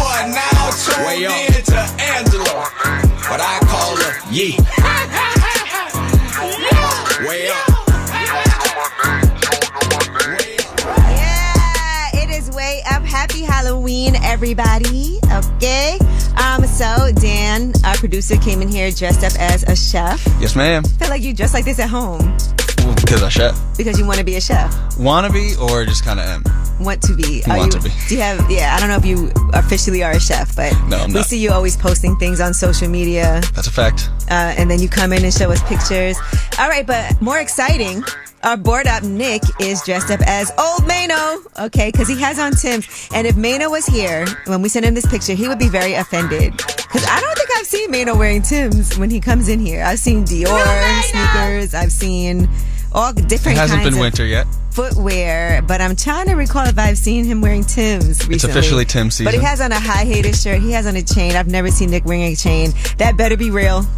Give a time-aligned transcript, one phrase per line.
[0.00, 1.32] Are now turned Way up.
[1.56, 2.70] into Angela,
[3.28, 4.56] but I call her Yee.
[7.28, 9.27] Way up.
[13.48, 15.18] Halloween, everybody.
[15.32, 15.98] Okay.
[16.36, 20.24] Um, so Dan, our producer, came in here dressed up as a chef.
[20.40, 20.82] Yes, ma'am.
[20.84, 22.20] I feel like you dress like this at home
[22.78, 23.58] Well, because I chef.
[23.76, 24.72] because you want to be a chef.
[24.98, 26.44] Wanna be or just kind of am.
[26.78, 27.42] Want to be.
[27.48, 27.94] Are Want you, to be.
[28.08, 31.06] Do you have, yeah, I don't know if you officially are a chef, but No,
[31.06, 31.26] we not.
[31.26, 34.08] see you always posting things on social media, That's a fact.
[34.30, 36.16] uh, and then you come in and show us pictures.
[36.58, 38.04] All right, but more exciting,
[38.42, 42.52] our board up Nick is dressed up as old Mano, okay, because he has on
[42.52, 43.08] Tim's.
[43.12, 45.94] And if Mano was here, when we sent him this picture, he would be very
[45.94, 46.56] offended.
[46.56, 49.82] Because I don't think I've seen Mano wearing Tim's when he comes in here.
[49.82, 52.48] I've seen Dior sneakers, I've seen
[52.92, 54.46] all It different hasn't kinds been of winter yet.
[54.70, 58.34] footwear, but I'm trying to recall if I've seen him wearing Tim's recently.
[58.36, 59.26] It's officially Tim season.
[59.26, 60.60] But he has on a high hater shirt.
[60.62, 61.34] He has on a chain.
[61.34, 62.70] I've never seen Nick wearing a chain.
[62.98, 63.84] That better be real.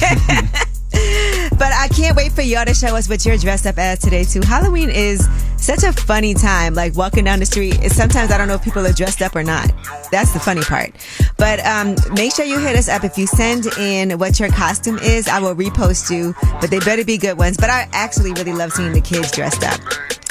[1.58, 4.24] but I can't wait for y'all to show us what you're dressed up as today
[4.24, 4.40] too.
[4.42, 6.74] Halloween is such a funny time.
[6.74, 9.42] Like walking down the street, sometimes I don't know if people are dressed up or
[9.42, 9.72] not.
[10.10, 10.92] That's the funny part.
[11.36, 14.98] But um, make sure you hit us up if you send in what your costume
[14.98, 15.28] is.
[15.28, 17.56] I will repost you, but they better be good ones.
[17.56, 19.80] But I actually really love seeing the kids dressed up.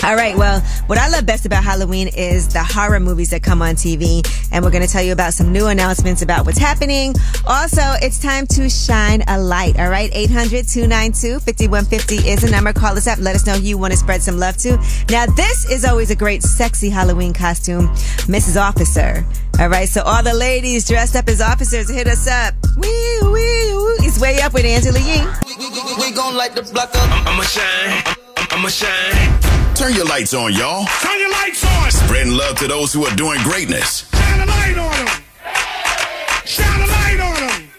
[0.05, 0.37] All right.
[0.37, 4.21] Well, what I love best about Halloween is the horror movies that come on TV.
[4.51, 7.15] And we're going to tell you about some new announcements about what's happening.
[7.47, 9.79] Also, it's time to shine a light.
[9.79, 10.11] All right.
[10.11, 12.71] 800-292-5150 is the number.
[12.71, 13.17] Call us up.
[13.17, 14.77] Let us know who you want to spread some love to.
[15.09, 17.87] Now, this is always a great sexy Halloween costume.
[18.27, 18.61] Mrs.
[18.61, 19.25] Officer.
[19.59, 19.89] All right.
[19.89, 22.53] So all the ladies dressed up as officers, hit us up.
[22.77, 24.05] Wee, wee, wee.
[24.05, 25.25] It's way up with Angela Yee.
[25.97, 27.27] We gon' light the block up.
[27.27, 28.03] I'ma shine.
[28.51, 29.64] I'ma shine.
[29.75, 30.85] Turn your lights on, y'all.
[31.01, 31.91] Turn your lights on.
[31.91, 34.09] Spreading love to those who are doing greatness.
[34.09, 35.23] Shine a light on them.
[36.45, 37.69] Shine a light on them.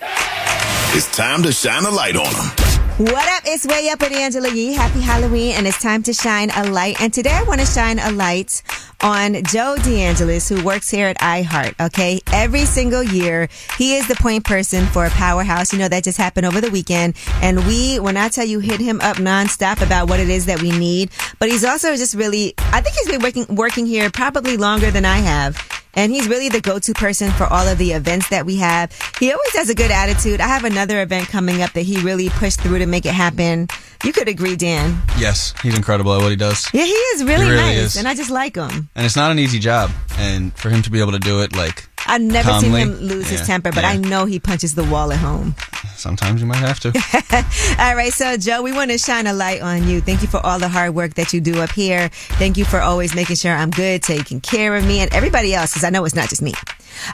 [0.94, 2.65] It's time to shine a light on them.
[2.98, 3.42] What up?
[3.44, 4.72] It's Way Up with Angela Yee.
[4.72, 6.98] Happy Halloween, and it's time to shine a light.
[6.98, 8.62] And today I want to shine a light
[9.02, 11.78] on Joe DeAngelis, who works here at iHeart.
[11.78, 12.22] Okay.
[12.32, 15.74] Every single year, he is the point person for a Powerhouse.
[15.74, 17.16] You know, that just happened over the weekend.
[17.42, 20.62] And we, when I tell you, hit him up nonstop about what it is that
[20.62, 21.10] we need.
[21.38, 25.04] But he's also just really, I think he's been working, working here probably longer than
[25.04, 25.75] I have.
[25.96, 28.92] And he's really the go-to person for all of the events that we have.
[29.18, 30.40] He always has a good attitude.
[30.40, 33.66] I have another event coming up that he really pushed through to make it happen.
[34.04, 35.00] You could agree, Dan.
[35.18, 36.66] Yes, he's incredible at what he does.
[36.72, 37.96] Yeah, he is really, He really nice, is.
[37.96, 38.90] and I just like him.
[38.94, 39.90] And it's not an easy job.
[40.18, 42.68] And for him to be able to do it, like, I've never Calmly.
[42.68, 43.90] seen him lose his temper, but yeah.
[43.90, 45.54] I know he punches the wall at home.
[45.96, 46.88] sometimes you might have to.
[47.82, 50.00] All right, so Joe, we want to shine a light on you.
[50.00, 52.08] Thank you for all the hard work that you do up here.
[52.38, 55.72] Thank you for always making sure I'm good, taking care of me and everybody else,
[55.72, 56.52] because I know it's not just me.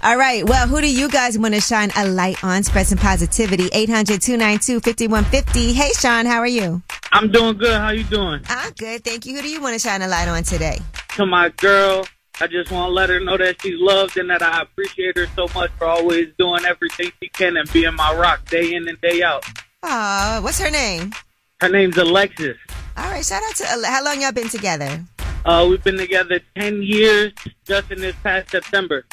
[0.02, 2.62] All right, well, who do you guys want to shine a light on?
[2.62, 3.68] Spread some positivity.
[3.70, 5.72] 800-292-5150.
[5.74, 6.82] Hey, Sean, how are you?
[7.12, 7.78] I'm doing good.
[7.80, 8.40] How you doing?
[8.48, 9.36] I'm good, thank you.
[9.36, 10.78] Who do you want to shine a light on today?
[11.16, 12.06] To my girl,
[12.40, 15.26] I just want to let her know that she's loved and that I appreciate her
[15.37, 19.00] so much for always doing everything she can and being my rock day in and
[19.00, 19.44] day out.
[19.82, 21.12] Aw, what's her name?
[21.61, 22.56] Her name's Alexis.
[22.96, 25.05] All right, shout out to, how long y'all been together?
[25.44, 27.32] Uh, we've been together 10 years
[27.64, 29.05] just in this past September.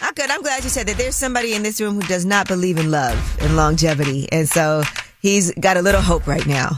[0.00, 0.30] Oh, good.
[0.30, 0.96] I'm glad you said that.
[0.96, 4.82] There's somebody in this room who does not believe in love and longevity, and so
[5.20, 6.70] he's got a little hope right now.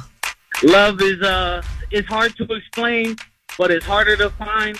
[0.62, 3.17] Love is uh, it's hard to explain,
[3.58, 4.79] but it's harder to find.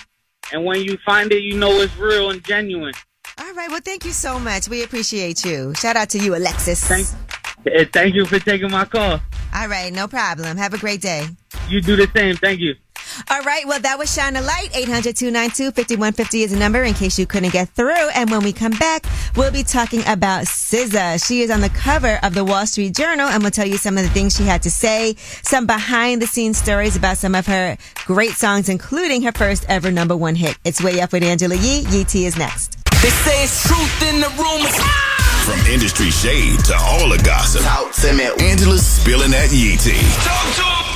[0.53, 2.95] And when you find it, you know it's real and genuine.
[3.39, 3.69] All right.
[3.69, 4.69] Well, thank you so much.
[4.69, 5.75] We appreciate you.
[5.75, 6.85] Shout out to you, Alexis.
[6.85, 7.07] Thank,
[7.67, 9.21] eh, thank you for taking my call.
[9.55, 9.93] All right.
[9.93, 10.57] No problem.
[10.57, 11.27] Have a great day.
[11.69, 12.37] You do the same.
[12.37, 12.75] Thank you.
[13.31, 13.67] All right.
[13.67, 14.71] Well, that was Shine a Light.
[14.75, 18.09] 800 292 5150 is the number in case you couldn't get through.
[18.15, 19.07] And when we come back,
[19.37, 21.25] we'll be talking about SZA.
[21.27, 23.97] She is on the cover of the Wall Street Journal and we'll tell you some
[23.97, 27.47] of the things she had to say, some behind the scenes stories about some of
[27.47, 27.77] her
[28.07, 30.57] great songs, including her first ever number one hit.
[30.65, 31.85] It's Way Up with Angela Yee.
[31.91, 32.77] Yee T is next.
[33.03, 34.75] They say it's truth in the rumors.
[35.45, 37.63] From industry shade to all the gossip.
[37.63, 38.25] Talk to me.
[38.41, 39.93] Angela's spilling that Yee T.
[40.25, 40.94] Talk to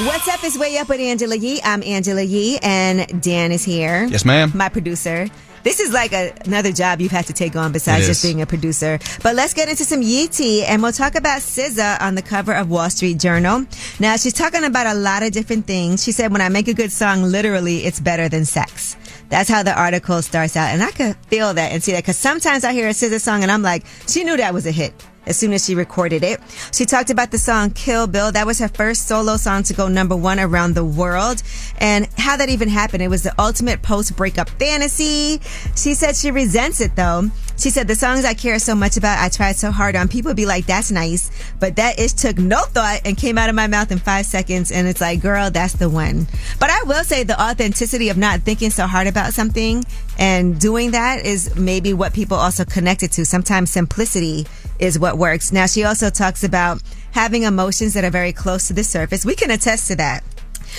[0.00, 0.42] What's up?
[0.42, 1.60] It's Way Up with Angela Yee.
[1.62, 4.06] I'm Angela Yee, and Dan is here.
[4.06, 4.50] Yes, ma'am.
[4.52, 5.28] My producer.
[5.62, 8.46] This is like a, another job you've had to take on besides just being a
[8.46, 8.98] producer.
[9.22, 12.52] But let's get into some Yee tea, and we'll talk about SZA on the cover
[12.52, 13.66] of Wall Street Journal.
[14.00, 16.02] Now, she's talking about a lot of different things.
[16.02, 18.96] She said, when I make a good song, literally, it's better than sex.
[19.28, 20.70] That's how the article starts out.
[20.70, 23.42] And I could feel that and see that because sometimes I hear a SZA song
[23.44, 24.92] and I'm like, she knew that was a hit
[25.26, 26.40] as soon as she recorded it.
[26.72, 28.32] She talked about the song Kill Bill.
[28.32, 31.42] That was her first solo song to go number one around the world.
[31.78, 33.02] And how that even happened.
[33.02, 35.40] It was the ultimate post breakup fantasy.
[35.76, 37.30] She said she resents it though.
[37.56, 40.08] She said the songs I care so much about, I tried so hard on.
[40.08, 41.30] People be like, that's nice.
[41.60, 44.72] But that ish took no thought and came out of my mouth in five seconds.
[44.72, 46.26] And it's like, girl, that's the one.
[46.58, 49.84] But I will say the authenticity of not thinking so hard about something
[50.18, 53.24] and doing that is maybe what people also connected to.
[53.24, 54.46] Sometimes simplicity
[54.78, 55.52] is what works.
[55.52, 56.82] Now, she also talks about
[57.12, 59.24] having emotions that are very close to the surface.
[59.24, 60.24] We can attest to that.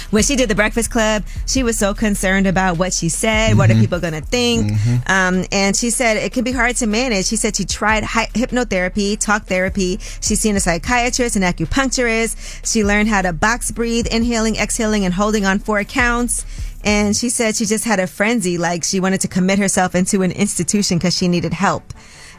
[0.09, 3.57] When she did the Breakfast Club, she was so concerned about what she said.
[3.57, 4.73] What are people going to think?
[5.09, 7.27] Um, and she said it can be hard to manage.
[7.27, 9.99] She said she tried hy- hypnotherapy, talk therapy.
[10.21, 12.69] She's seen a psychiatrist, an acupuncturist.
[12.69, 16.45] She learned how to box breathe, inhaling, exhaling, and holding on four counts.
[16.85, 20.21] And she said she just had a frenzy, like she wanted to commit herself into
[20.21, 21.93] an institution because she needed help.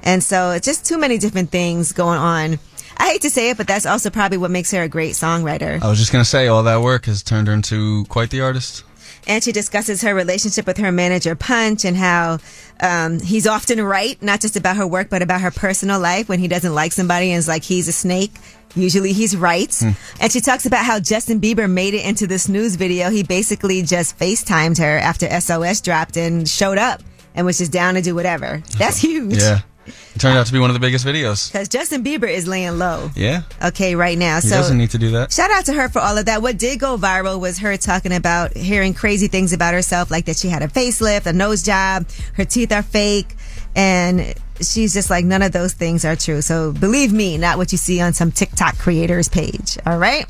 [0.04, 2.58] And so it's just too many different things going on.
[2.96, 5.82] I hate to say it, but that's also probably what makes her a great songwriter.
[5.82, 8.84] I was just gonna say, all that work has turned her into quite the artist.
[9.28, 12.38] And she discusses her relationship with her manager, Punch, and how
[12.80, 16.28] um, he's often right, not just about her work, but about her personal life.
[16.28, 18.32] When he doesn't like somebody and is like, he's a snake,
[18.76, 19.74] usually he's right.
[19.74, 19.90] Hmm.
[20.20, 23.10] And she talks about how Justin Bieber made it into this news video.
[23.10, 27.02] He basically just FaceTimed her after SOS dropped and showed up
[27.34, 28.62] and was just down to do whatever.
[28.78, 29.42] That's huge.
[29.42, 29.60] Yeah.
[29.86, 31.52] It turned out to be one of the biggest videos.
[31.52, 33.10] Because Justin Bieber is laying low.
[33.14, 33.42] Yeah.
[33.62, 34.40] Okay, right now.
[34.40, 35.32] He so doesn't need to do that.
[35.32, 36.42] Shout out to her for all of that.
[36.42, 40.36] What did go viral was her talking about hearing crazy things about herself, like that
[40.36, 43.36] she had a facelift, a nose job, her teeth are fake,
[43.76, 46.40] and she's just like, none of those things are true.
[46.42, 49.78] So believe me, not what you see on some TikTok creators page.
[49.86, 50.26] All right.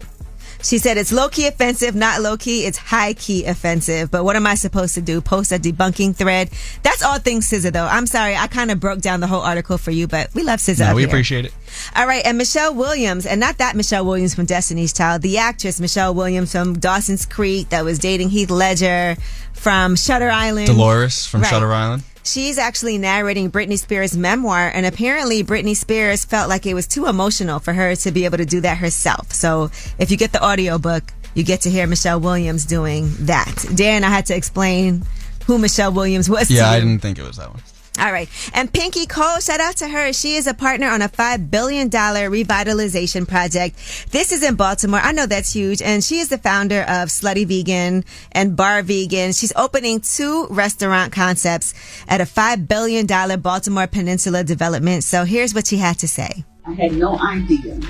[0.62, 2.64] She said it's low key offensive, not low key.
[2.64, 4.10] It's high key offensive.
[4.10, 5.20] But what am I supposed to do?
[5.20, 6.50] Post a debunking thread?
[6.82, 7.86] That's all things SZA though.
[7.86, 8.34] I'm sorry.
[8.34, 10.88] I kind of broke down the whole article for you, but we love SZA.
[10.88, 11.08] No, we here.
[11.08, 11.54] appreciate it.
[11.94, 15.78] All right, and Michelle Williams, and not that Michelle Williams from Destiny's Child, the actress
[15.78, 19.16] Michelle Williams from Dawson's Creek that was dating Heath Ledger
[19.56, 20.66] from Shutter Island.
[20.68, 21.50] Dolores from Right.
[21.50, 22.02] Shutter Island.
[22.22, 27.06] She's actually narrating Britney Spears' memoir, and apparently Britney Spears felt like it was too
[27.06, 29.32] emotional for her to be able to do that herself.
[29.32, 33.64] So if you get the audiobook, you get to hear Michelle Williams doing that.
[33.74, 35.04] Dan, I had to explain
[35.46, 36.48] who Michelle Williams was.
[36.48, 37.62] to Yeah, I didn't think it was that one.
[37.98, 38.28] All right.
[38.52, 40.12] And Pinky Cole, shout out to her.
[40.12, 43.76] She is a partner on a $5 billion revitalization project.
[44.10, 45.00] This is in Baltimore.
[45.00, 45.80] I know that's huge.
[45.80, 49.32] And she is the founder of Slutty Vegan and Bar Vegan.
[49.32, 51.74] She's opening two restaurant concepts
[52.06, 53.06] at a $5 billion
[53.40, 55.04] Baltimore Peninsula development.
[55.04, 56.44] So here's what she had to say.
[56.66, 57.80] I had no idea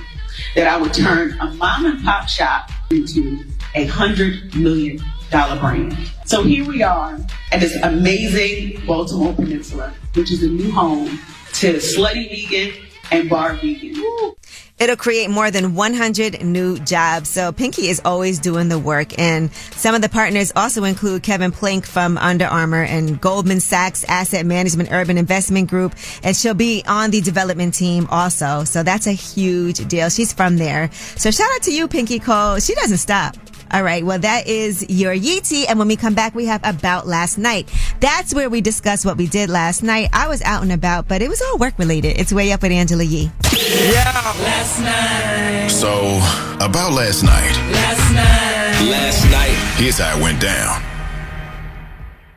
[0.55, 3.45] that I would turn a mom and pop shop into
[3.75, 4.99] a hundred million
[5.31, 5.97] dollar brand.
[6.25, 7.19] So here we are
[7.53, 11.19] at this amazing Baltimore Peninsula, which is a new home
[11.55, 12.73] to Slutty Vegan
[13.11, 13.95] and Bar Vegan.
[13.95, 14.37] Woo.
[14.79, 17.31] It'll create more than 100 new jobs.
[17.31, 19.19] So Pinky is always doing the work.
[19.19, 24.05] And some of the partners also include Kevin Plank from Under Armour and Goldman Sachs
[24.05, 25.95] Asset Management Urban Investment Group.
[26.23, 28.65] And she'll be on the development team also.
[28.65, 30.11] So that's a huge deal.
[30.11, 30.91] She's from there.
[31.17, 32.59] So shout out to you, Pinky Cole.
[32.59, 33.35] She doesn't stop.
[33.73, 34.05] All right.
[34.05, 35.67] Well, that is your Yeetie.
[35.69, 37.71] And when we come back, we have about last night.
[38.01, 40.11] That's where we discuss what we did last night.
[40.13, 42.19] I was out and about, but it was all work related.
[42.19, 43.31] It's way up with Angela Yee.
[43.53, 44.35] Yeah.
[44.43, 45.69] Last night.
[45.69, 46.17] So,
[46.65, 47.57] about last night.
[47.73, 48.91] Last night.
[48.91, 49.77] Last night.
[49.77, 50.96] Here's how it went down.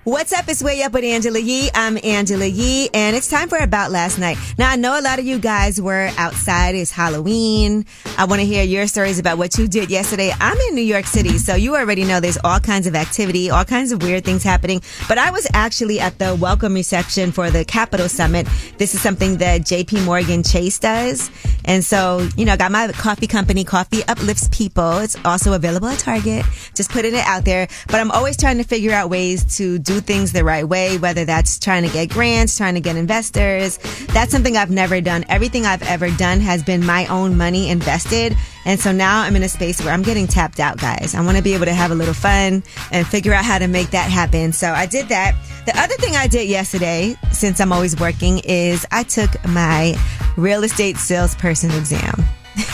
[0.10, 0.46] What's up?
[0.48, 1.70] It's Way Up with Angela Yee.
[1.76, 4.40] I'm Angela Yee, and it's time for About Last Night.
[4.58, 6.74] Now, I know a lot of you guys were outside.
[6.74, 7.86] It's Halloween.
[8.18, 10.34] I want to hear your stories about what you did yesterday.
[10.40, 13.64] I'm in New York City, so you already know there's all kinds of activity, all
[13.64, 14.82] kinds of weird things happening.
[15.08, 18.48] But I was actually at the welcome reception for the Capital Summit.
[18.80, 21.30] This is something that JP Morgan Chase does.
[21.66, 24.98] And so, you know, I got my coffee company, Coffee Uplifts People.
[24.98, 26.46] It's also available at Target.
[26.74, 27.68] Just putting it out there.
[27.86, 31.26] But I'm always trying to figure out ways to do things the right way, whether
[31.26, 33.78] that's trying to get grants, trying to get investors.
[34.08, 35.26] That's something I've never done.
[35.30, 38.36] Everything I've ever done has been my own money invested.
[38.66, 41.16] And so now I'm in a space where I'm getting tapped out, guys.
[41.16, 43.68] I want to be able to have a little fun and figure out how to
[43.68, 44.54] make that happen.
[44.54, 45.36] So I did that.
[45.66, 49.96] The other thing I did yesterday, since I'm always working, is I took my
[50.38, 52.24] real estate salesperson exam.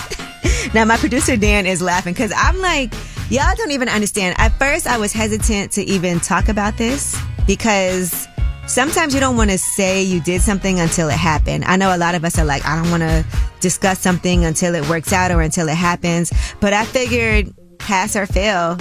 [0.74, 2.94] now my producer Dan is laughing because I'm like,
[3.30, 4.36] y'all don't even understand.
[4.38, 8.28] At first I was hesitant to even talk about this because
[8.68, 11.66] sometimes you don't want to say you did something until it happened.
[11.66, 13.26] I know a lot of us are like, I don't want to
[13.62, 16.32] discuss something until it works out or until it happens.
[16.60, 18.78] But I figured pass or fail.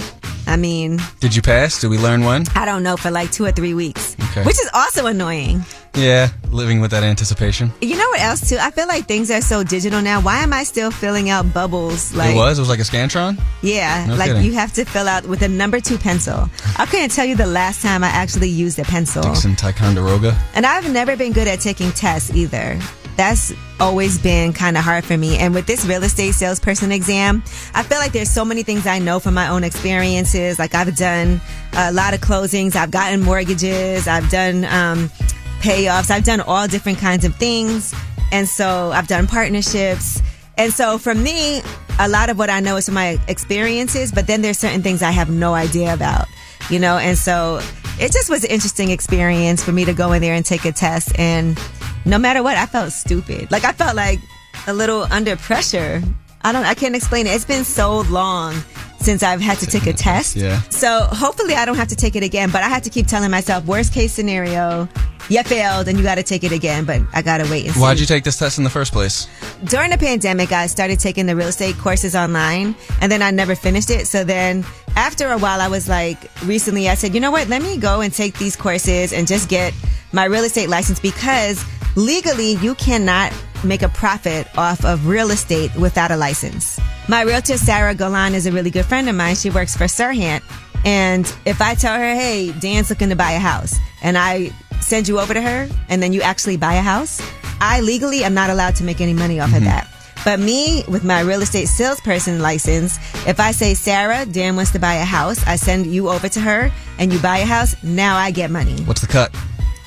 [0.47, 1.81] I mean, Did you pass?
[1.81, 2.45] Did we learn one?
[2.55, 4.43] I don't know for like two or three weeks, Okay.
[4.43, 5.63] which is also annoying.
[5.95, 7.71] Yeah, living with that anticipation.
[7.81, 8.57] You know what else too?
[8.59, 10.19] I feel like things are so digital now.
[10.21, 12.13] Why am I still filling out bubbles?
[12.13, 12.57] Like it was?
[12.59, 13.39] It was like a Scantron?
[13.61, 14.43] Yeah, No like kidding.
[14.43, 16.49] you have to fill out with a number two pencil.
[16.77, 19.23] I can't tell you the last time I actually used a pencil.
[19.23, 20.37] Dixon Ticonderoga.
[20.53, 22.77] And I've never been good at taking tests either.
[23.17, 25.37] That's always been kind of hard for me.
[25.37, 27.43] And with this real estate salesperson exam,
[27.73, 30.59] I feel like there's so many things I know from my own experiences.
[30.59, 31.39] Like I've done
[31.73, 35.09] a lot of closings, I've gotten mortgages, I've done um,
[35.61, 37.93] payoffs, I've done all different kinds of things.
[38.31, 40.21] And so I've done partnerships.
[40.57, 41.61] And so for me,
[41.99, 45.01] a lot of what I know is from my experiences, but then there's certain things
[45.01, 46.27] I have no idea about,
[46.69, 46.97] you know?
[46.97, 47.61] And so
[47.99, 50.71] it just was an interesting experience for me to go in there and take a
[50.71, 51.17] test.
[51.17, 51.57] And
[52.05, 53.51] no matter what, I felt stupid.
[53.51, 54.19] Like I felt like
[54.67, 56.01] a little under pressure.
[56.41, 57.31] I don't, I can't explain it.
[57.31, 58.53] It's been so long
[58.99, 60.35] since I've had to take a test.
[60.35, 60.61] Yeah.
[60.69, 63.31] So hopefully I don't have to take it again, but I have to keep telling
[63.31, 64.87] myself worst case scenario,
[65.29, 67.73] you failed and you got to take it again, but I got to wait and
[67.73, 67.81] see.
[67.81, 69.27] Why'd you take this test in the first place?
[69.63, 73.55] During the pandemic, I started taking the real estate courses online and then I never
[73.55, 74.07] finished it.
[74.07, 74.63] So then
[74.95, 77.47] after a while, I was like, recently I said, you know what?
[77.47, 79.73] Let me go and take these courses and just get
[80.11, 81.63] my real estate license because
[81.95, 86.79] legally you cannot make a profit off of real estate without a license.
[87.07, 89.35] My realtor, Sarah Golan, is a really good friend of mine.
[89.35, 90.43] She works for Serhant.
[90.85, 94.51] And if I tell her, hey, Dan's looking to buy a house, and I
[94.81, 97.21] send you over to her, and then you actually buy a house,
[97.61, 99.87] I legally am not allowed to make any money off of that.
[100.23, 104.79] But me, with my real estate salesperson license, if I say, Sarah, Dan wants to
[104.79, 108.17] buy a house, I send you over to her, and you buy a house, now
[108.17, 108.81] I get money.
[108.83, 109.35] What's the cut?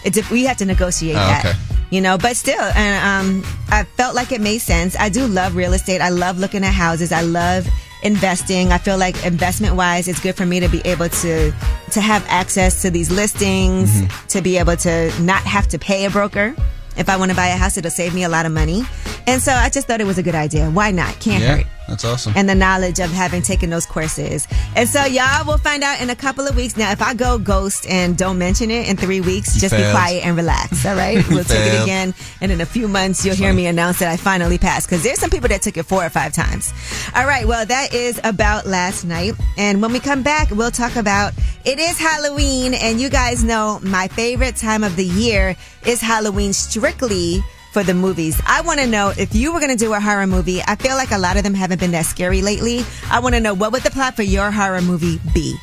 [0.05, 1.45] It's, if we have to negotiate Oh, that.
[1.45, 1.59] okay.
[1.91, 4.95] You know, but still, and um, I felt like it made sense.
[4.97, 6.01] I do love real estate.
[6.03, 7.13] I love looking at houses.
[7.13, 7.67] I love
[8.03, 8.73] investing.
[8.73, 11.53] I feel like investment wise, it's good for me to be able to
[11.93, 14.27] to have access to these listings, Mm-hmm.
[14.29, 16.55] to be able to not have to pay a broker.
[16.97, 18.83] If I want to buy a house, it'll save me a lot of money.
[19.27, 20.69] And so I just thought it was a good idea.
[20.71, 21.19] Why not?
[21.21, 22.33] Can't yeah, hurt that's awesome.
[22.37, 24.47] and the knowledge of having taken those courses.
[24.77, 26.77] And so y'all will find out in a couple of weeks.
[26.77, 29.83] Now, if I go ghost and don't mention it in three weeks, You just be
[29.91, 30.85] quiet and relax.
[30.87, 31.25] All right.
[31.29, 32.15] We'll take it again.
[32.41, 35.19] And in a few months, you'll hear me announce that I finally passed because there's
[35.19, 36.73] some people that took it four or five times.
[37.15, 37.47] All right.
[37.47, 39.35] Well, that is about last night.
[39.57, 41.33] And when we come back, we'll talk about
[41.65, 42.75] it is Halloween.
[42.75, 47.95] And you guys know my favorite time of the year is Halloween strictly for the
[47.95, 48.41] movies.
[48.47, 50.61] I want to know if you were going to do a horror movie.
[50.67, 52.85] I feel like a lot of them haven't been that scary lately.
[53.11, 55.57] I want to know what would the plot for your horror movie be?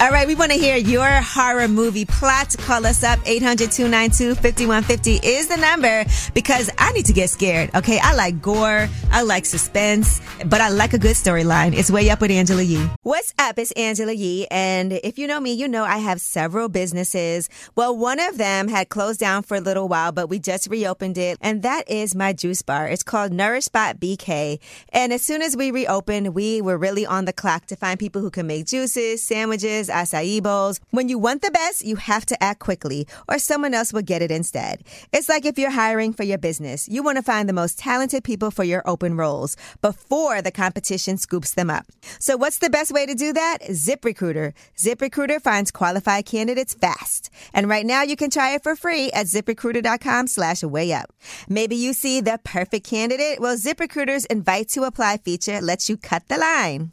[0.00, 2.56] All right, we want to hear your horror movie plot.
[2.58, 6.04] Call us up 800-292-5150 is the number
[6.34, 7.74] because I need to get scared.
[7.74, 11.74] Okay, I like gore, I like suspense, but I like a good storyline.
[11.74, 12.86] It's way up with Angela Yee.
[13.02, 13.58] What's up?
[13.58, 17.48] It's Angela Yee, and if you know me, you know I have several businesses.
[17.76, 21.18] Well, one of them had closed down for a little while, but we just reopened
[21.18, 22.88] it, and that is my juice bar.
[22.88, 24.58] It's called Nourish Spot BK,
[24.90, 28.22] and as soon as we reopened, we were really on the clock to find people
[28.22, 30.80] who can make juices, sandwiches, acai bowls.
[30.90, 34.22] When you want the best, you have to act quickly, or someone else will get
[34.22, 34.84] it instead.
[35.12, 38.24] It's like if you're hiring for your business, you want to find the most talented
[38.24, 41.86] people for your open roles before the competition scoops them up.
[42.18, 43.58] So what's the best way to do that?
[43.70, 44.52] ZipRecruiter.
[44.76, 47.30] ZipRecruiter finds qualified candidates fast.
[47.52, 51.12] And right now you can try it for free at ziprecruiter.com slash way up.
[51.48, 53.40] Maybe you see the perfect candidate?
[53.40, 56.92] Well, ZipRecruiter's invite to apply feature lets you cut the line.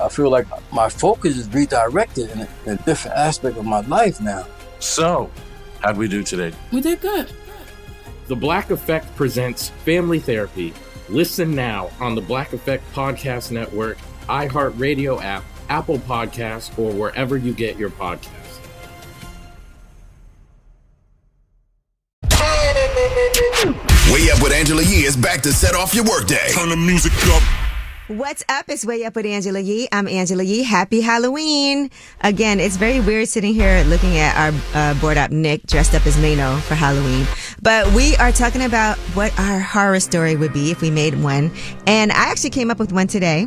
[0.00, 3.80] I feel like my focus is redirected in a, in a different aspect of my
[3.80, 4.46] life now.
[4.78, 5.30] So,
[5.82, 6.52] how'd we do today?
[6.72, 7.30] We did good.
[8.26, 10.72] The Black Effect presents Family Therapy.
[11.08, 17.52] Listen now on the Black Effect Podcast Network, iHeartRadio app, Apple Podcasts, or wherever you
[17.52, 18.30] get your podcasts.
[24.12, 26.48] Way Up with Angela Yee is back to set off your workday.
[26.52, 27.59] Turn the music up.
[28.10, 28.64] What's up?
[28.68, 29.86] It's Way Up with Angela Yee.
[29.92, 30.64] I'm Angela Yee.
[30.64, 31.92] Happy Halloween.
[32.22, 36.04] Again, it's very weird sitting here looking at our uh, board up Nick dressed up
[36.04, 37.24] as Mano for Halloween.
[37.62, 41.52] But we are talking about what our horror story would be if we made one.
[41.86, 43.46] And I actually came up with one today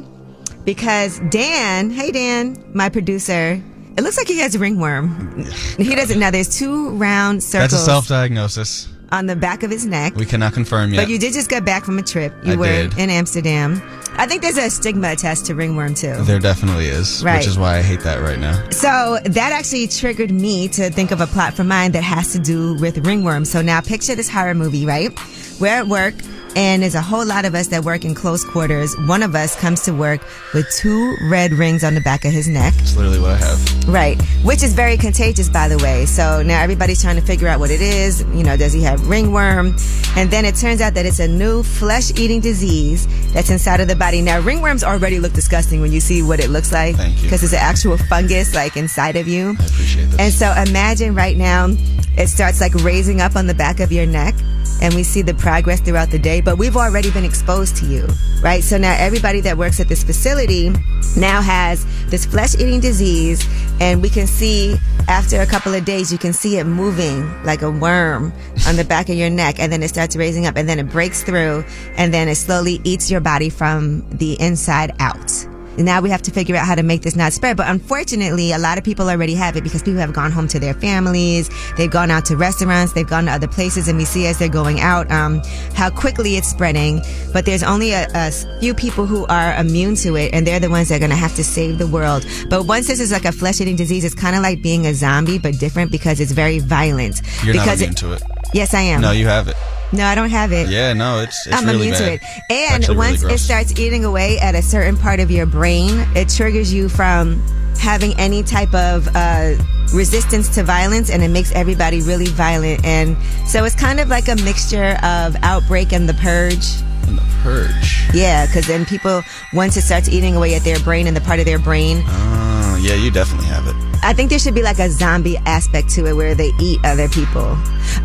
[0.64, 3.62] because Dan, hey Dan, my producer,
[3.98, 5.44] it looks like he has ringworm.
[5.76, 6.32] He doesn't know.
[6.32, 7.72] There's two round circles.
[7.72, 8.93] That's a self-diagnosis.
[9.14, 10.16] On the back of his neck.
[10.16, 11.02] We cannot confirm yet.
[11.04, 12.34] But you did just get back from a trip.
[12.44, 12.98] You I were did.
[12.98, 13.80] in Amsterdam.
[14.16, 16.14] I think there's a stigma attached to ringworm too.
[16.24, 17.38] There definitely is, Right.
[17.38, 18.70] which is why I hate that right now.
[18.72, 22.40] So that actually triggered me to think of a plot for mine that has to
[22.40, 23.46] do with ringworm.
[23.46, 25.12] So now picture this horror movie, right?
[25.60, 26.16] We're at work
[26.56, 28.96] and there's a whole lot of us that work in close quarters.
[29.08, 30.22] One of us comes to work
[30.54, 32.74] with two red rings on the back of his neck.
[32.78, 33.88] It's literally what I have.
[33.88, 34.22] Right.
[34.44, 36.06] Which is very contagious, by the way.
[36.06, 38.22] So now everybody's trying to figure out what it is.
[38.34, 39.76] You know, does he have ringworm?
[40.16, 43.88] And then it turns out that it's a new flesh eating disease that's inside of
[43.88, 44.22] the body.
[44.22, 46.96] Now, ringworms already look disgusting when you see what it looks like.
[46.96, 47.24] Thank you.
[47.24, 49.56] Because it's an actual fungus like inside of you.
[49.60, 50.20] I appreciate this.
[50.20, 51.70] And so imagine right now
[52.16, 54.36] it starts like raising up on the back of your neck
[54.82, 58.08] and we see the progress throughout the day, but we've already been exposed to you,
[58.42, 58.64] right?
[58.64, 60.70] So now everybody that works at this facility
[61.16, 63.46] now has this flesh eating disease
[63.80, 64.76] and we can see
[65.08, 68.34] after a couple of days, you can see it moving like a worm
[68.68, 70.90] on the back of your neck and then it starts raising up and then it
[70.90, 71.64] breaks through
[71.98, 75.48] and then it slowly eats your body from the inside out.
[75.78, 77.58] Now we have to figure out how to make this not spread.
[77.58, 80.60] But unfortunately, a lot of people already have it because people have gone home to
[80.60, 81.50] their families.
[81.78, 82.94] They've gone out to restaurants.
[82.94, 85.42] They've gone to other places and we see as they're going out, um,
[85.74, 87.02] how quickly it's spreading.
[87.32, 90.70] But there's only a, a few people who are immune to it and they're the
[90.70, 92.26] ones that are going to have to save the world.
[92.50, 94.94] But once this is like a flesh eating disease, it's kind of like being a
[94.94, 97.22] zombie, but different because it's very violent.
[97.44, 98.24] You're not because immune to it.
[98.54, 99.02] Yes, I am.
[99.02, 99.56] No, you have it.
[99.94, 100.70] No, I don't have it.
[100.70, 102.20] Yeah, no, it's, it's I'm really immune bad.
[102.22, 102.42] to it.
[102.50, 106.06] And actually really once it starts eating away at a certain part of your brain,
[106.16, 107.42] it triggers you from
[107.80, 109.54] having any type of uh,
[109.94, 112.84] resistance to violence and it makes everybody really violent.
[112.84, 113.16] And
[113.48, 116.66] so it's kind of like a mixture of Outbreak and The Purge.
[117.08, 118.08] And the purge.
[118.14, 121.40] Yeah, because then people, once it starts eating away at their brain and the part
[121.40, 123.76] of their brain, Oh, yeah, you definitely have it.
[124.04, 127.08] I think there should be like a zombie aspect to it where they eat other
[127.10, 127.42] people.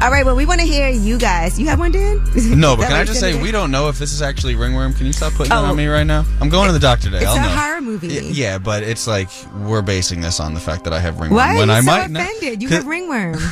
[0.00, 1.58] All right, well, we want to hear you guys.
[1.58, 2.22] You have one, Dan?
[2.58, 3.52] No, but can I just say gonna we do?
[3.52, 4.94] don't know if this is actually ringworm.
[4.94, 5.66] Can you stop putting that Oh.
[5.66, 6.24] on me right now?
[6.40, 7.18] I'm going to the doctor today.
[7.18, 7.48] It's I'll a know.
[7.48, 8.08] horror movie.
[8.08, 9.28] Y- Yeah, but it's like
[9.64, 11.36] we're basing this on the fact that I have ringworm.
[11.36, 12.62] Why are when you I so might not- offended?
[12.62, 13.34] You have ringworm.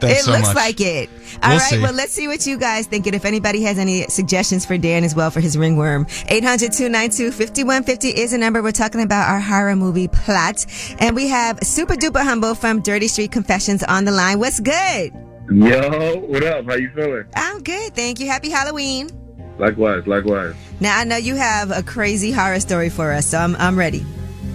[0.00, 0.56] Thanks it so looks much.
[0.56, 1.08] like it.
[1.42, 1.78] All right, We'll see.
[1.82, 3.06] well, let's see what you guys think.
[3.06, 7.30] And if anybody has any suggestions for Dan as well for his ringworm, 800 292
[7.32, 8.62] 5150 is the number.
[8.62, 10.64] We're talking about our horror movie plot.
[10.98, 14.38] And we have Super Duper Humble from Dirty Street Confessions on the line.
[14.38, 15.12] What's good?
[15.50, 16.64] Yo, what up?
[16.64, 17.24] How you feeling?
[17.36, 17.94] I'm good.
[17.94, 18.26] Thank you.
[18.26, 19.10] Happy Halloween.
[19.58, 20.54] Likewise, likewise.
[20.80, 24.04] Now, I know you have a crazy horror story for us, so I'm, I'm ready.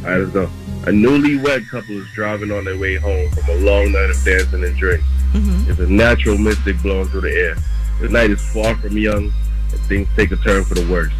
[0.03, 0.49] All right, let's go.
[0.83, 4.63] A newlywed couple is driving on their way home from a long night of dancing
[4.63, 4.75] and
[5.33, 5.63] Mm-hmm.
[5.63, 5.65] drinks.
[5.65, 7.55] There's a natural mystic blowing through the air.
[8.01, 9.31] The night is far from young,
[9.71, 11.13] and things take a turn for the worse.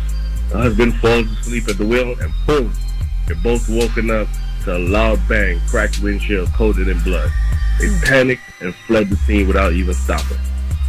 [0.50, 2.74] The husband falls asleep at the wheel, and boom,
[3.28, 4.28] they're both woken up
[4.64, 7.30] to a loud bang, cracked windshield coated in blood.
[7.80, 8.04] They mm.
[8.04, 10.38] panicked and fled the scene without even stopping.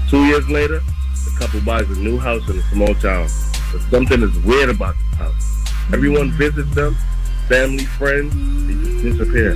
[0.09, 3.29] Two years later, the couple buys a new house in a small town.
[3.73, 5.65] But something is weird about this house.
[5.93, 6.97] Everyone visits them,
[7.49, 8.35] family, friends,
[8.67, 9.53] they just disappear.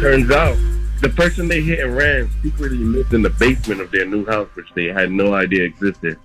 [0.00, 0.56] Turns out,
[1.00, 4.48] the person they hit and ran secretly lived in the basement of their new house,
[4.54, 6.18] which they had no idea existed.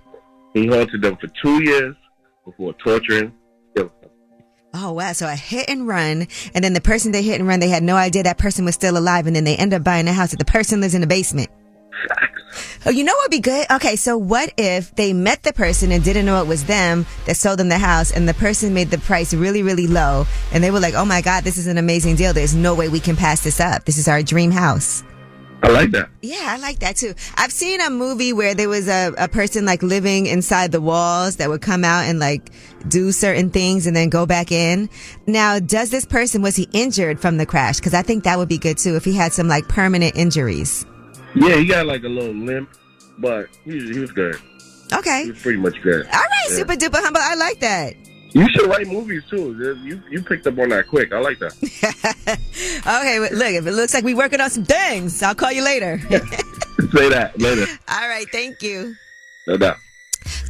[0.52, 1.96] He haunted them for two years
[2.44, 3.32] before torturing,
[3.74, 3.90] them.
[4.72, 5.12] Oh wow!
[5.12, 7.82] So a hit and run, and then the person they hit and run, they had
[7.82, 10.32] no idea that person was still alive, and then they end up buying a house
[10.32, 11.48] that the person lives in the basement.
[12.86, 13.66] Oh, you know what'd be good?
[13.70, 17.36] Okay, so what if they met the person and didn't know it was them that
[17.36, 20.70] sold them the house, and the person made the price really, really low, and they
[20.70, 22.32] were like, "Oh my God, this is an amazing deal.
[22.32, 23.84] There's no way we can pass this up.
[23.84, 25.02] This is our dream house."
[25.64, 26.10] I like that.
[26.20, 27.14] Yeah, I like that too.
[27.36, 31.36] I've seen a movie where there was a, a person like living inside the walls
[31.36, 32.50] that would come out and like
[32.86, 34.90] do certain things and then go back in.
[35.26, 37.80] Now, does this person, was he injured from the crash?
[37.80, 40.84] Cause I think that would be good too if he had some like permanent injuries.
[41.34, 42.70] Yeah, he got like a little limp,
[43.18, 44.36] but he was, he was good.
[44.92, 45.24] Okay.
[45.24, 46.06] He was pretty much good.
[46.06, 46.56] All right, Yeah.
[46.56, 47.20] super duper humble.
[47.22, 47.94] I like that.
[48.32, 49.54] You should write movies too.
[49.84, 51.12] You you picked up on that quick.
[51.12, 51.52] I like that.
[52.86, 55.62] Okay, but look, if it looks like we working on some things, I'll call you
[55.64, 55.98] later.
[56.10, 57.66] Say that later.
[57.88, 58.94] All right, thank you.
[59.46, 59.76] No doubt.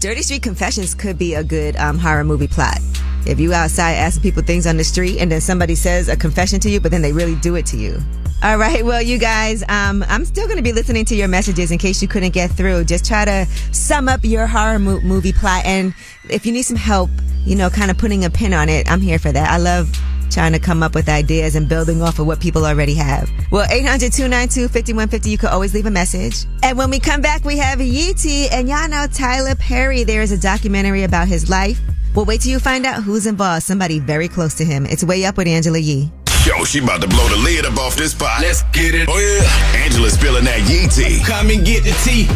[0.01, 2.79] Dirty Street Confessions could be a good um, horror movie plot.
[3.27, 6.59] If you outside asking people things on the street and then somebody says a confession
[6.61, 8.01] to you, but then they really do it to you.
[8.45, 8.85] All right.
[8.85, 12.03] Well, you guys, um, I'm still going to be listening to your messages in case
[12.03, 12.85] you couldn't get through.
[12.85, 15.65] Just try to sum up your horror mo- movie plot.
[15.65, 15.95] And
[16.29, 17.09] if you need some help,
[17.47, 19.51] you know, kind of putting a pin on it, I'm here for that.
[19.51, 19.91] I love
[20.31, 23.31] trying to come up with ideas and building off of what people already have.
[23.51, 26.45] Well, 800-292-5150, you could always leave a message.
[26.63, 30.05] And when we come back, we have Yeetie and y'all know Tyler Perry.
[30.05, 31.81] There is a documentary about his life.
[32.15, 33.63] Well, wait till you find out who's involved.
[33.63, 34.85] Somebody very close to him.
[34.85, 36.13] It's Way Up with Angela Yee.
[36.45, 38.39] Yo, she about to blow the lid up off this pot.
[38.43, 39.09] Let's get it.
[39.09, 39.83] Oh yeah.
[39.83, 41.25] Angela spilling that yee tea.
[41.25, 42.27] Come and get the tea.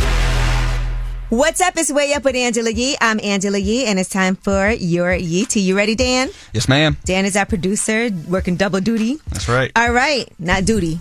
[1.29, 1.75] What's up?
[1.77, 2.97] It's Way Up with Angela Yee.
[3.03, 5.61] I'm Angela Yee, and it's time for your Yee Tea.
[5.61, 6.31] You ready, Dan?
[6.55, 6.97] Yes, ma'am.
[7.05, 9.19] Dan is our producer, working double duty.
[9.29, 9.71] That's right.
[9.77, 11.01] All right, not duty.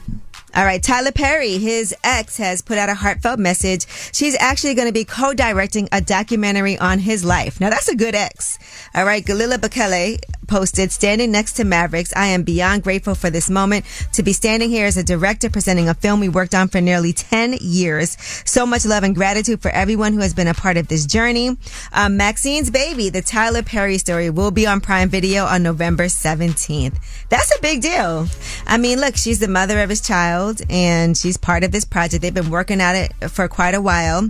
[0.53, 3.85] All right, Tyler Perry, his ex, has put out a heartfelt message.
[4.11, 7.61] She's actually going to be co-directing a documentary on his life.
[7.61, 8.59] Now, that's a good ex.
[8.95, 13.49] All right, Gelila Bekele posted, standing next to Mavericks, I am beyond grateful for this
[13.49, 16.81] moment to be standing here as a director presenting a film we worked on for
[16.81, 18.17] nearly 10 years.
[18.45, 21.57] So much love and gratitude for everyone who has been a part of this journey.
[21.91, 26.97] Um, Maxine's Baby, the Tyler Perry story, will be on Prime Video on November 17th.
[27.29, 28.27] That's a big deal.
[28.65, 32.21] I mean, look, she's the mother of his child and she's part of this project.
[32.21, 34.29] They've been working at it for quite a while.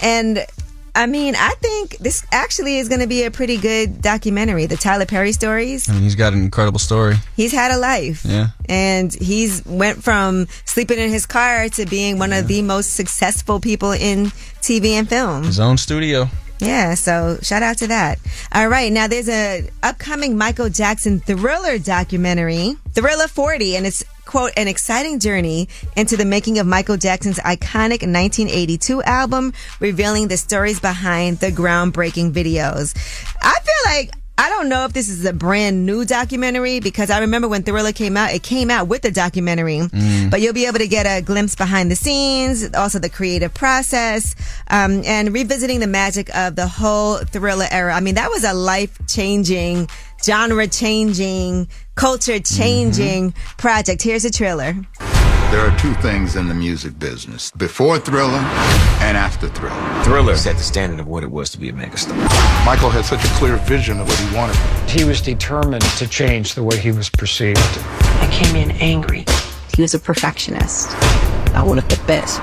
[0.00, 0.46] And
[0.96, 4.64] I mean, I think this actually is going to be a pretty good documentary.
[4.64, 5.90] The Tyler Perry stories.
[5.90, 7.16] I mean, he's got an incredible story.
[7.36, 8.24] He's had a life.
[8.24, 8.48] Yeah.
[8.66, 13.60] And he's went from sleeping in his car to being one of the most successful
[13.60, 14.28] people in
[14.62, 15.44] TV and film.
[15.44, 16.30] His own studio.
[16.58, 18.18] Yeah, so shout out to that.
[18.52, 24.52] All right, now there's a upcoming Michael Jackson thriller documentary, Thriller 40, and it's quote
[24.56, 30.80] an exciting journey into the making of Michael Jackson's iconic 1982 album, revealing the stories
[30.80, 32.94] behind the groundbreaking videos.
[33.42, 37.20] I feel like I don't know if this is a brand new documentary because I
[37.20, 40.30] remember when Thriller came out, it came out with the documentary, Mm.
[40.30, 44.34] but you'll be able to get a glimpse behind the scenes, also the creative process,
[44.68, 47.94] um, and revisiting the magic of the whole Thriller era.
[47.94, 49.88] I mean, that was a life changing,
[50.22, 54.02] genre changing, culture changing project.
[54.02, 54.74] Here's a trailer.
[55.56, 58.44] There are two things in the music business before Thriller
[59.00, 60.04] and after Thriller.
[60.04, 62.14] Thriller set the standard of what it was to be a megastar.
[62.66, 64.54] Michael had such a clear vision of what he wanted.
[64.86, 67.58] He was determined to change the way he was perceived.
[67.58, 69.24] I came in angry.
[69.74, 70.90] He was a perfectionist.
[71.54, 72.38] I wanted the best.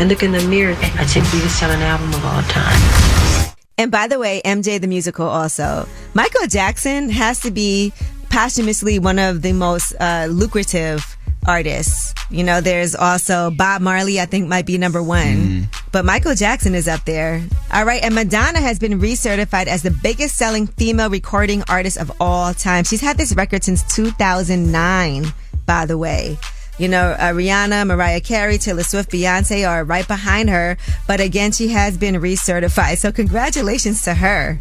[0.00, 3.54] I look in the mirror and I said, biggest selling album of all time.
[3.76, 5.86] And by the way, MJ the musical also.
[6.14, 7.92] Michael Jackson has to be
[8.30, 12.14] posthumously one of the most uh, lucrative artists.
[12.30, 15.36] You know, there's also Bob Marley, I think might be number one.
[15.36, 15.62] Mm-hmm.
[15.92, 17.42] But Michael Jackson is up there.
[17.72, 18.02] All right.
[18.02, 22.84] And Madonna has been recertified as the biggest selling female recording artist of all time.
[22.84, 25.26] She's had this record since 2009,
[25.66, 26.38] by the way.
[26.82, 30.76] You know, uh, Rihanna, Mariah Carey, Taylor Swift, Beyonce are right behind her.
[31.06, 32.98] But again, she has been recertified.
[32.98, 34.58] So congratulations to her.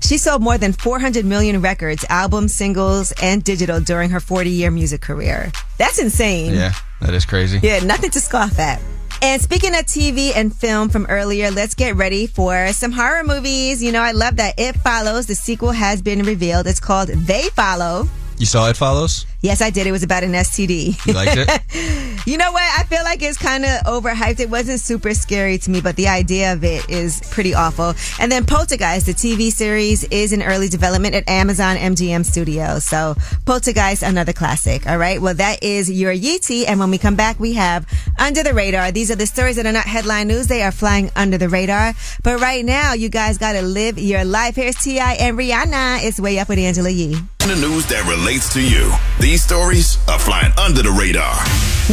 [0.00, 4.70] She sold more than 400 million records, albums, singles, and digital during her 40 year
[4.70, 5.52] music career.
[5.76, 6.54] That's insane.
[6.54, 7.60] Yeah, that is crazy.
[7.62, 8.80] Yeah, nothing to scoff at.
[9.20, 13.82] And speaking of TV and film from earlier, let's get ready for some horror movies.
[13.82, 15.26] You know, I love that It Follows.
[15.26, 16.66] The sequel has been revealed.
[16.66, 18.08] It's called They Follow.
[18.38, 19.26] You saw It Follows?
[19.40, 19.86] Yes, I did.
[19.86, 21.06] It was about an STD.
[21.06, 22.26] You liked it?
[22.26, 22.62] you know what?
[22.62, 24.40] I feel like it's kind of overhyped.
[24.40, 27.94] It wasn't super scary to me, but the idea of it is pretty awful.
[28.18, 32.84] And then Poltergeist, the TV series, is in early development at Amazon MGM Studios.
[32.84, 33.14] So
[33.46, 34.88] Poltergeist, another classic.
[34.88, 35.20] All right.
[35.20, 36.64] Well, that is your Yeetie.
[36.66, 37.86] And when we come back, we have
[38.18, 38.90] Under the Radar.
[38.90, 40.48] These are the stories that are not headline news.
[40.48, 41.94] They are flying under the radar.
[42.24, 44.56] But right now, you guys got to live your life.
[44.56, 45.14] Here's T.I.
[45.14, 46.02] and Rihanna.
[46.02, 47.16] It's way up with Angela Yee.
[47.38, 48.92] The news that relates to you.
[49.28, 51.34] These stories are flying under the radar.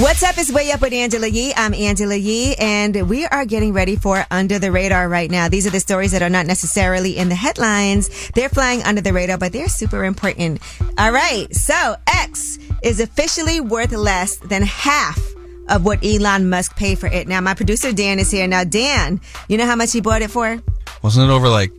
[0.02, 0.38] What's up?
[0.38, 1.52] It's Way Up with Angela Yee.
[1.58, 5.50] I'm Angela Yee, and we are getting ready for Under the Radar right now.
[5.50, 8.30] These are the stories that are not necessarily in the headlines.
[8.30, 10.62] They're flying under the radar, but they're super important.
[10.98, 11.54] All right.
[11.54, 15.20] So X is officially worth less than half
[15.68, 17.28] of what Elon Musk paid for it.
[17.28, 18.48] Now, my producer Dan is here.
[18.48, 19.20] Now, Dan,
[19.50, 20.64] you know how much he bought it for?
[21.04, 21.74] Wasn't it over like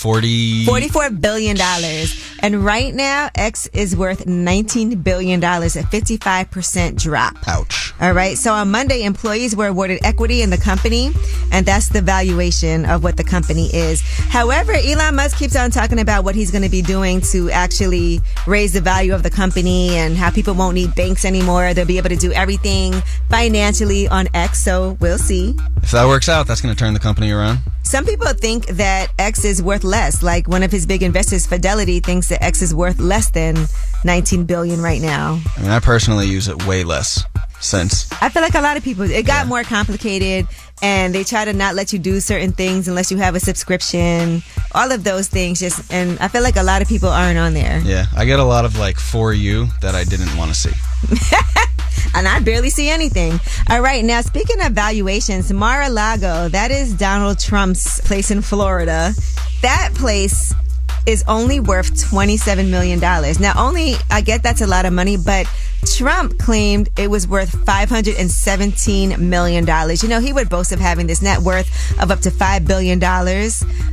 [0.00, 1.58] 40 $44 billion.
[2.42, 7.36] And right now, X is worth $19 billion, a 55% drop.
[7.46, 7.92] Ouch.
[8.00, 8.38] All right.
[8.38, 11.12] So on Monday, employees were awarded equity in the company,
[11.52, 14.00] and that's the valuation of what the company is.
[14.00, 18.20] However, Elon Musk keeps on talking about what he's going to be doing to actually
[18.46, 21.74] raise the value of the company and how people won't need banks anymore.
[21.74, 22.94] They'll be able to do everything
[23.28, 24.60] financially on X.
[24.64, 25.54] So we'll see.
[25.82, 27.58] If that works out, that's going to turn the company around.
[27.82, 30.22] Some people think that X is worth less.
[30.22, 33.66] Like one of his big investors, Fidelity, thinks that X is worth less than
[34.04, 35.40] 19 billion right now.
[35.56, 37.22] I mean, I personally use it way less
[37.60, 38.10] since.
[38.22, 40.46] I feel like a lot of people, it got more complicated
[40.82, 44.42] and they try to not let you do certain things unless you have a subscription.
[44.72, 47.52] All of those things just, and I feel like a lot of people aren't on
[47.52, 47.80] there.
[47.80, 50.72] Yeah, I get a lot of like for you that I didn't want to see.
[52.14, 53.38] and I barely see anything.
[53.68, 59.14] All right, now speaking of valuations, Mar-a-Lago, that is Donald Trump's place in Florida.
[59.62, 60.54] That place
[61.06, 63.00] is only worth $27 million.
[63.00, 65.46] Now, only, I get that's a lot of money, but
[65.86, 69.66] Trump claimed it was worth $517 million.
[69.66, 71.68] You know, he would boast of having this net worth
[72.00, 73.02] of up to $5 billion.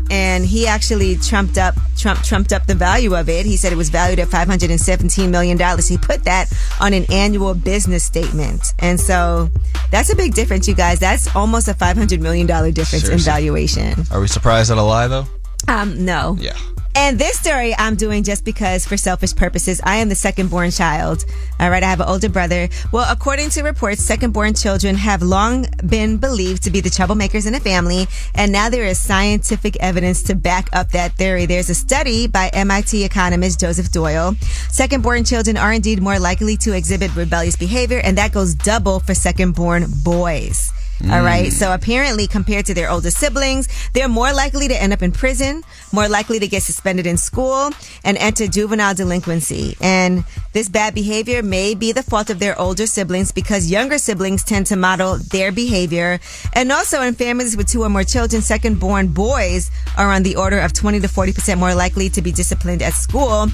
[0.09, 3.45] And he actually trumped up, Trump trumped up the value of it.
[3.45, 5.57] He said it was valued at $517 million.
[5.57, 8.73] He put that on an annual business statement.
[8.79, 9.49] And so
[9.91, 10.99] that's a big difference, you guys.
[10.99, 13.95] That's almost a $500 million difference in valuation.
[14.11, 15.25] Are we surprised at a lie though?
[15.67, 16.37] Um, no.
[16.39, 16.55] Yeah.
[16.99, 19.79] And this story I'm doing just because for selfish purposes.
[19.83, 21.25] I am the second born child.
[21.59, 21.83] All right.
[21.83, 22.69] I have an older brother.
[22.91, 27.45] Well, according to reports, second born children have long been believed to be the troublemakers
[27.45, 28.07] in a family.
[28.33, 31.45] And now there is scientific evidence to back up that theory.
[31.45, 34.33] There's a study by MIT economist Joseph Doyle.
[34.69, 38.01] Second born children are indeed more likely to exhibit rebellious behavior.
[38.03, 40.73] And that goes double for second born boys.
[41.03, 41.47] All right.
[41.47, 41.51] Mm.
[41.51, 45.63] So apparently, compared to their older siblings, they're more likely to end up in prison,
[45.93, 47.69] more likely to get suspended in school,
[48.03, 49.77] and enter juvenile delinquency.
[49.79, 54.43] And this bad behavior may be the fault of their older siblings because younger siblings
[54.43, 56.19] tend to model their behavior.
[56.53, 60.35] And also, in families with two or more children, second born boys are on the
[60.35, 63.47] order of 20 to 40% more likely to be disciplined at school.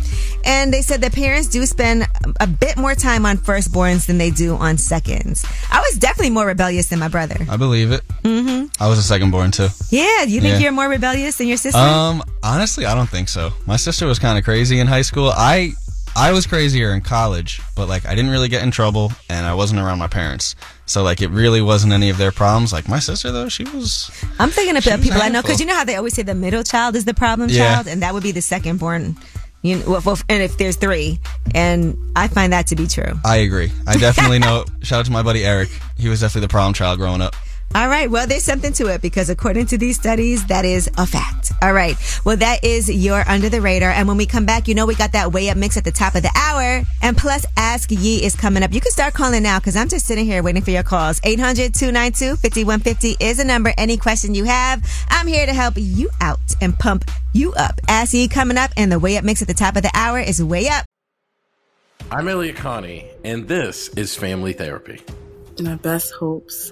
[0.45, 2.07] And they said that parents do spend
[2.39, 5.45] a bit more time on firstborns than they do on seconds.
[5.71, 7.32] I was definitely more rebellious than my brother.
[7.49, 8.01] I believe it.
[8.23, 9.67] hmm I was a second born too.
[9.89, 10.59] Yeah, do you think Yeah.
[10.59, 11.79] you're more rebellious than your sister?
[11.79, 13.51] Um, honestly, I don't think so.
[13.65, 15.31] My sister was kind of crazy in high school.
[15.35, 15.73] I
[16.15, 19.53] I was crazier in college, but like I didn't really get in trouble, and I
[19.55, 22.71] wasn't around my parents, so like it really wasn't any of their problems.
[22.71, 24.11] Like my sister though, she was.
[24.37, 26.63] I'm thinking about people I know because you know how they always say the middle
[26.63, 27.73] child is the problem Yeah.
[27.75, 29.17] child, and that would be the second born.
[29.63, 31.19] You know, and if there's three,
[31.55, 33.13] and I find that to be true.
[33.25, 33.71] I agree.
[33.87, 34.65] I definitely know.
[34.81, 35.69] Shout out to my buddy Eric.
[35.97, 37.33] He was definitely the problem child growing up.
[37.75, 38.09] All right.
[38.09, 41.51] Well, there's something to it because according to these studies, that is a fact.
[41.63, 41.95] All right.
[42.23, 43.89] Well, that is your under the radar.
[43.89, 45.91] And when we come back, you know, we got that way up mix at the
[45.91, 46.83] top of the hour.
[47.01, 48.73] And plus Ask Yee is coming up.
[48.73, 51.19] You can start calling now because I'm just sitting here waiting for your calls.
[51.21, 53.73] 800-292-5150 is a number.
[53.75, 57.81] Any question you have, I'm here to help you out and pump you up.
[57.87, 60.19] Ask Yee coming up and the way up mix at the top of the hour
[60.19, 60.85] is way up.
[62.11, 65.01] I'm Elliott Connie, and this is Family Therapy.
[65.59, 66.71] My best hopes.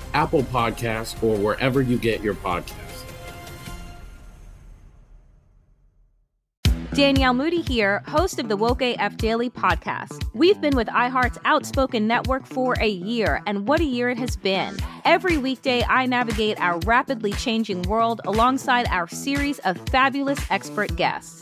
[0.13, 2.91] Apple Podcasts, or wherever you get your podcasts.
[6.93, 10.25] Danielle Moody here, host of the Woke AF Daily podcast.
[10.33, 14.35] We've been with iHeart's Outspoken Network for a year, and what a year it has
[14.35, 14.75] been.
[15.05, 21.41] Every weekday, I navigate our rapidly changing world alongside our series of fabulous expert guests.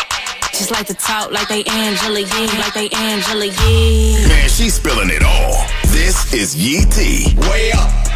[0.61, 4.27] Just like to talk like they Angela Yee, like they Angela Yee.
[4.27, 5.65] Man, she's spilling it all.
[5.85, 7.35] This is Yee T.
[7.49, 8.10] Way up.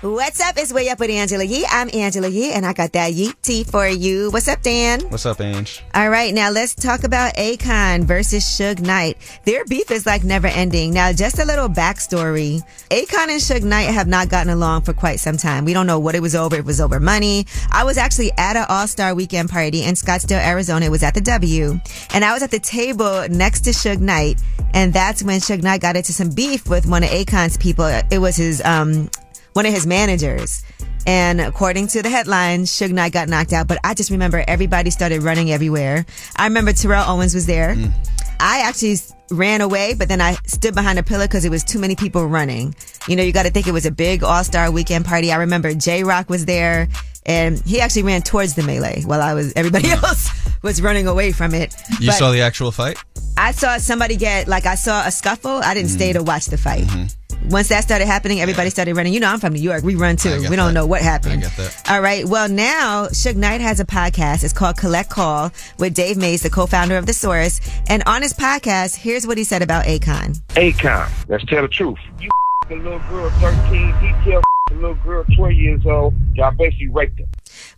[0.00, 0.54] What's up?
[0.56, 1.66] It's Way Up with Angela Yee.
[1.68, 4.30] I'm Angela Yee, and I got that Yee tea for you.
[4.30, 5.00] What's up, Dan?
[5.10, 5.82] What's up, Ange?
[5.92, 9.16] All right, now let's talk about Akon versus Suge Knight.
[9.44, 10.94] Their beef is like never ending.
[10.94, 12.62] Now, just a little backstory.
[12.90, 15.64] Akon and Suge Knight have not gotten along for quite some time.
[15.64, 16.54] We don't know what it was over.
[16.54, 17.46] It was over money.
[17.72, 20.86] I was actually at an All-Star weekend party in Scottsdale, Arizona.
[20.86, 21.80] It was at the W.
[22.14, 24.40] And I was at the table next to Suge Knight.
[24.74, 27.86] And that's when Suge Knight got into some beef with one of Akon's people.
[28.12, 29.10] It was his, um,
[29.58, 30.62] one of his managers.
[31.04, 33.66] And according to the headlines, Suge Knight got knocked out.
[33.66, 36.06] But I just remember everybody started running everywhere.
[36.36, 37.74] I remember Terrell Owens was there.
[37.74, 37.90] Mm.
[38.38, 38.98] I actually
[39.32, 42.24] ran away, but then I stood behind a pillar because it was too many people
[42.24, 42.72] running.
[43.08, 45.32] You know, you got to think it was a big all star weekend party.
[45.32, 46.86] I remember J Rock was there
[47.28, 50.28] and he actually ran towards the melee while I was, everybody else
[50.62, 51.74] was running away from it.
[52.00, 52.98] You but saw the actual fight?
[53.36, 55.60] I saw somebody get, like, I saw a scuffle.
[55.62, 55.94] I didn't mm.
[55.94, 56.84] stay to watch the fight.
[56.84, 57.18] Mm-hmm
[57.50, 58.70] once that started happening, everybody yeah.
[58.70, 59.12] started running.
[59.12, 59.82] You know, I'm from New York.
[59.82, 60.40] We run too.
[60.50, 60.72] We don't that.
[60.72, 61.34] know what happened.
[61.34, 61.90] I get that.
[61.90, 62.24] All right.
[62.26, 64.44] Well, now Suge Knight has a podcast.
[64.44, 67.60] It's called Collect Call with Dave Mays, the co-founder of The Source.
[67.88, 70.38] And on his podcast, here's what he said about Akon.
[70.50, 71.98] Akon, let's tell the truth.
[72.20, 72.28] You
[72.70, 76.14] a little girl 13, detail a little girl 12 years old.
[76.34, 77.24] Y'all basically raped her.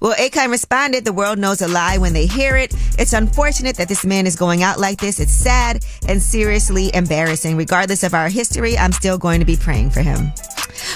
[0.01, 2.75] Well, Akon responded, the world knows a lie when they hear it.
[2.99, 5.21] It's unfortunate that this man is going out like this.
[5.21, 7.57] It's sad and seriously embarrassing.
[7.57, 10.33] Regardless of our history, I'm still going to be praying for him.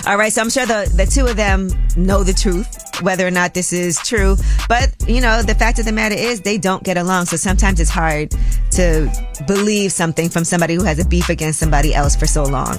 [0.06, 2.68] All right, so I'm sure the the two of them know the truth,
[3.02, 4.36] whether or not this is true.
[4.68, 7.26] But you know, the fact of the matter is they don't get along.
[7.26, 8.30] So sometimes it's hard
[8.72, 9.10] to
[9.46, 12.78] believe something from somebody who has a beef against somebody else for so long.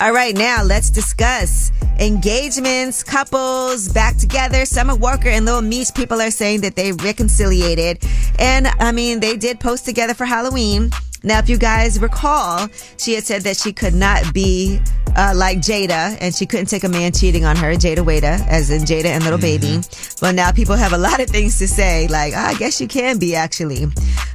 [0.00, 4.64] All right, now let's discuss engagements, couples back together.
[4.64, 8.02] Summer Walker and Lil Meech, people are saying that they reconciliated.
[8.38, 10.90] And I mean, they did post together for Halloween.
[11.22, 14.80] Now, if you guys recall, she had said that she could not be
[15.16, 18.70] uh, like Jada and she couldn't take a man cheating on her, Jayda Wayda, as
[18.70, 19.80] in Jada and Lil Baby.
[20.22, 22.88] Well, now people have a lot of things to say, like, oh, I guess you
[22.88, 23.86] can be actually.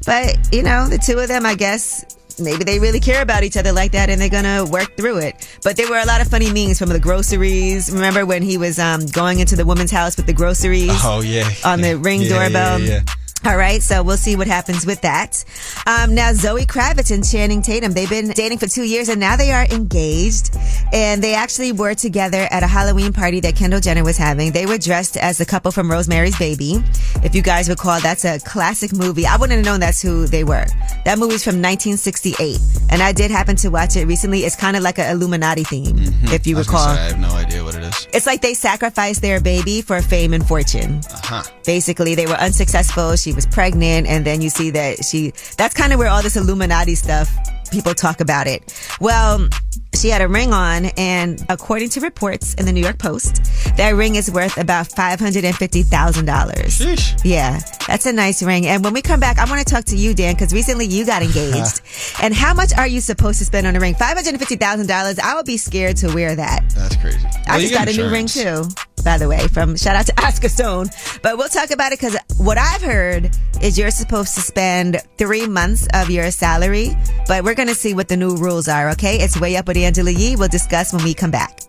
[0.06, 2.06] But, you know, the two of them, I guess,
[2.40, 5.48] maybe they really care about each other like that and they're gonna work through it.
[5.64, 7.92] But there were a lot of funny memes from the groceries.
[7.92, 10.92] Remember when he was um, going into the woman's house with the groceries?
[11.04, 11.50] Oh yeah.
[11.64, 12.80] On the ring Yeah, doorbell.
[12.82, 13.02] yeah, yeah.
[13.46, 15.46] All right, so we'll see what happens with that.
[15.86, 19.36] Um, now, Zoe Kravitz and Channing Tatum, they've been dating for two years and now
[19.36, 20.58] they are engaged.
[20.92, 24.52] And they actually were together at a Halloween party that Kendall Jenner was having.
[24.52, 26.84] They were dressed as the couple from Rosemary's Baby.
[27.24, 29.28] If you guys recall, that's a classic movie.
[29.28, 30.66] I wouldn't have known that's who they were.
[31.06, 32.60] That movie's from 1968.
[32.90, 34.40] And I did happen to watch it recently.
[34.40, 35.98] It's kind of like an Illuminati theme,
[36.34, 36.96] if you I recall.
[36.96, 38.08] say, I have no idea what it is.
[38.12, 41.02] It's like they sacrificed their baby for fame and fortune.
[41.12, 41.44] Uh-huh.
[41.64, 43.16] Basically, they were unsuccessful.
[43.16, 45.32] She was pregnant, and then you see that she.
[45.58, 47.30] That's kind of where all this Illuminati stuff
[47.72, 48.62] people talk about it.
[49.02, 49.50] Well,
[49.96, 53.44] she had a ring on, and according to reports in the New York Post,
[53.78, 56.80] that ring is worth about five hundred and fifty thousand dollars.
[57.24, 58.66] Yeah, that's a nice ring.
[58.68, 61.06] And when we come back, I want to talk to you, Dan, because recently you
[61.06, 61.82] got engaged.
[62.22, 63.96] and how much are you supposed to spend on a ring?
[63.96, 65.18] Five hundred and fifty thousand dollars.
[65.20, 66.70] I would be scared to wear that.
[66.76, 67.20] That's crazy.
[67.48, 68.64] I Well, just got a new ring too,
[69.04, 70.90] by the way, from shout out to Oscar Stone.
[71.24, 73.32] But we'll talk about it because what I've heard
[73.62, 76.90] is you're supposed to spend three months of your salary,
[77.28, 79.18] but we're going to see what the new rules are, okay?
[79.18, 80.36] It's Way Up with Angela Yee.
[80.36, 81.60] We'll discuss when we come back.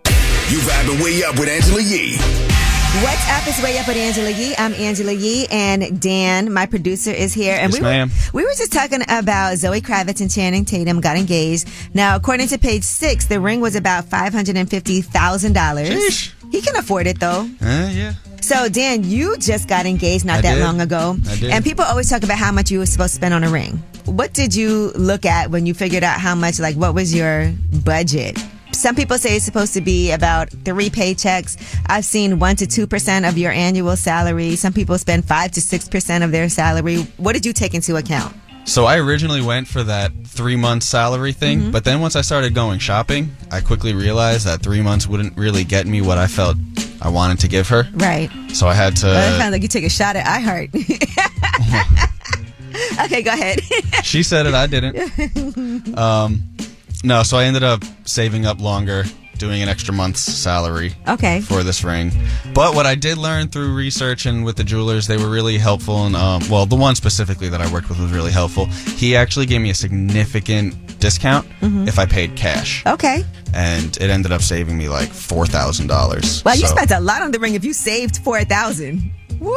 [0.49, 2.17] You vibing way up with Angela Yee.
[3.03, 3.47] What's up?
[3.47, 4.55] It's Way Up with Angela Yee.
[4.59, 7.57] I'm Angela Yee, and Dan, my producer, is here.
[7.61, 7.81] And Yes,
[8.33, 11.69] we were we were just talking about Zoe Kravitz and Channing Tatum got engaged.
[11.95, 16.33] Now, according to page six, the ring was about five hundred and fifty thousand dollars.
[16.51, 17.49] He can afford it though.
[17.61, 18.15] Uh, yeah.
[18.41, 20.63] So, Dan, you just got engaged not I that did.
[20.65, 21.17] long ago.
[21.29, 21.51] I did.
[21.51, 23.83] And people always talk about how much you were supposed to spend on a ring.
[24.05, 27.53] What did you look at when you figured out how much, like, what was your
[27.85, 28.39] budget?
[28.73, 31.57] Some people say it's supposed to be about three paychecks.
[31.87, 34.55] I've seen one to 2% of your annual salary.
[34.55, 36.99] Some people spend five to 6% of their salary.
[37.17, 38.37] What did you take into account?
[38.65, 41.71] So I originally went for that three month salary thing, Mm-hmm.
[41.71, 45.63] but then once I started going shopping, I quickly realized that three months wouldn't really
[45.65, 46.57] get me what I felt
[47.01, 47.85] I wanted to give her.
[47.95, 48.31] Right.
[48.53, 49.07] So I had to.
[49.07, 50.75] well, it sounds like you take a shot at iHeart.
[53.05, 53.61] okay, go ahead.
[54.05, 55.95] she said it, I didn't.
[55.97, 56.43] Um,
[57.05, 59.05] no, so I ended up saving up longer,
[59.39, 60.95] doing an extra month's salary.
[61.09, 61.41] Okay.
[61.41, 62.11] For this ring,
[62.55, 66.07] but what I did learn through research and with the jewelers, they were really helpful.
[66.07, 68.67] And um, well, the one specifically that I worked with was really helpful.
[68.97, 71.87] He actually gave me a significant discount Mhm.
[71.89, 73.25] if I paid cash, okay.
[73.55, 76.43] and it ended up saving me like four thousand dollars.
[76.45, 79.11] Well, you spent a lot on the ring if you saved 4000
[79.41, 79.55] Woo!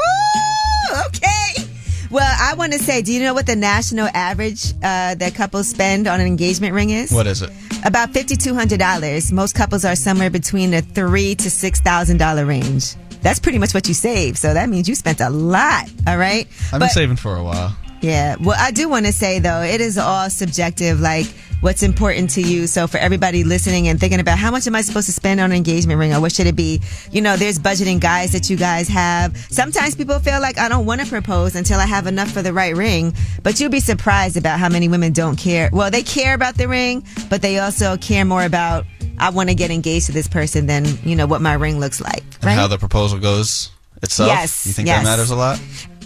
[1.08, 1.66] Okay.
[2.12, 5.70] Well, I want to say, do you know what the national average uh, that couples
[5.70, 7.12] spend on an engagement ring is?
[7.12, 7.51] What is it?
[7.86, 9.32] About fifty-two hundred dollars.
[9.32, 12.95] Most couples are somewhere between the three to six thousand dollar range.
[13.22, 14.38] That's pretty much what you save.
[14.38, 15.89] So that means you spent a lot.
[16.07, 16.47] All right.
[16.74, 17.76] I've been saving for a while.
[18.01, 18.38] Yeah.
[18.39, 21.28] Well, I do want to say though, it is all subjective, like
[21.62, 22.68] what's important to you.
[22.68, 25.51] So for everybody listening and thinking about how much am I supposed to spend on
[25.51, 26.82] an engagement ring or what should it be?
[27.12, 29.36] You know, there's budgeting guides that you guys have.
[29.38, 32.53] Sometimes people feel like I don't want to propose until I have enough for the
[32.53, 35.70] right ring, but you'll be surprised about how many women don't care.
[35.74, 38.86] Well, they care about the ring, but they also care more about
[39.18, 41.99] I want to get engaged to this person than, you know, what my ring looks
[41.99, 42.24] like.
[42.41, 43.70] And how the proposal goes
[44.01, 44.30] itself.
[44.30, 45.03] Yes, You think yes.
[45.03, 45.60] that matters a lot?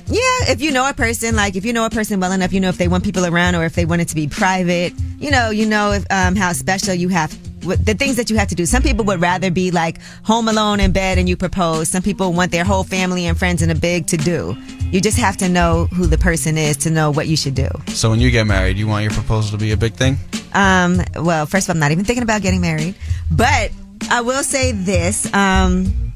[0.07, 2.59] Yeah, if you know a person, like if you know a person well enough, you
[2.59, 4.93] know if they want people around or if they want it to be private.
[5.19, 7.31] You know, you know if, um, how special you have
[7.63, 8.65] the things that you have to do.
[8.65, 11.89] Some people would rather be like home alone in bed and you propose.
[11.89, 14.57] Some people want their whole family and friends in a big to do.
[14.91, 17.69] You just have to know who the person is to know what you should do.
[17.87, 20.17] So when you get married, you want your proposal to be a big thing?
[20.53, 22.95] Um, well, first of all, I'm not even thinking about getting married,
[23.31, 23.71] but
[24.09, 25.33] I will say this.
[25.33, 26.12] Um,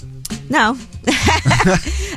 [0.50, 0.78] no,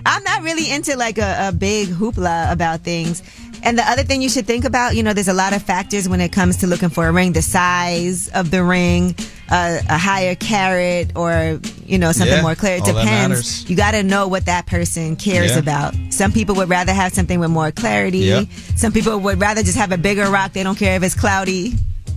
[0.07, 3.23] I'm not really into like a, a big hoopla about things.
[3.63, 6.09] And the other thing you should think about, you know, there's a lot of factors
[6.09, 9.15] when it comes to looking for a ring, the size of the ring,
[9.51, 12.77] uh, a higher carat or, you know, something Yeah, more clear.
[12.77, 13.69] It depends.
[13.69, 15.59] You got to know what that person cares Yeah.
[15.59, 15.95] about.
[16.09, 18.21] Some people would rather have something with more clarity.
[18.21, 18.47] Yep.
[18.77, 20.55] Some people would rather just have a bigger rock.
[20.55, 21.75] They don't care if it's cloudy.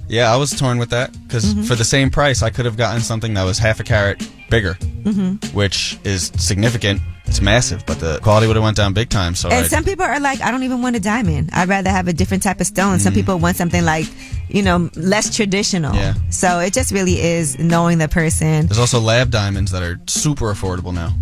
[0.07, 1.63] Yeah, I was torn with that because Mm-hmm.
[1.63, 4.75] for the same price, I could have gotten something that was half a carat bigger,
[5.03, 5.53] Mhm.
[5.53, 7.01] which is significant.
[7.25, 9.33] It's massive, but the quality would have went down big time.
[9.33, 11.49] So And I, some people are like, I don't even want a diamond.
[11.53, 12.99] I'd rather have a different type of stone.
[12.99, 14.05] Some people want something like,
[14.49, 15.93] you know, less traditional.
[15.93, 15.99] Mm.
[15.99, 16.13] Yeah.
[16.29, 18.67] So it just really is knowing the person.
[18.67, 21.13] there's also lab diamonds that are super affordable now.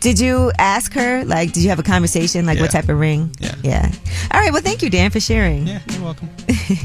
[0.00, 3.30] Did you ask her, like, did you have a conversation, like, what type of ring?
[3.38, 3.54] Yeah.
[3.62, 3.92] Yeah.
[4.32, 4.50] All right.
[4.52, 5.66] Well, thank you, Dan, for sharing.
[5.66, 6.30] Yeah, you're welcome.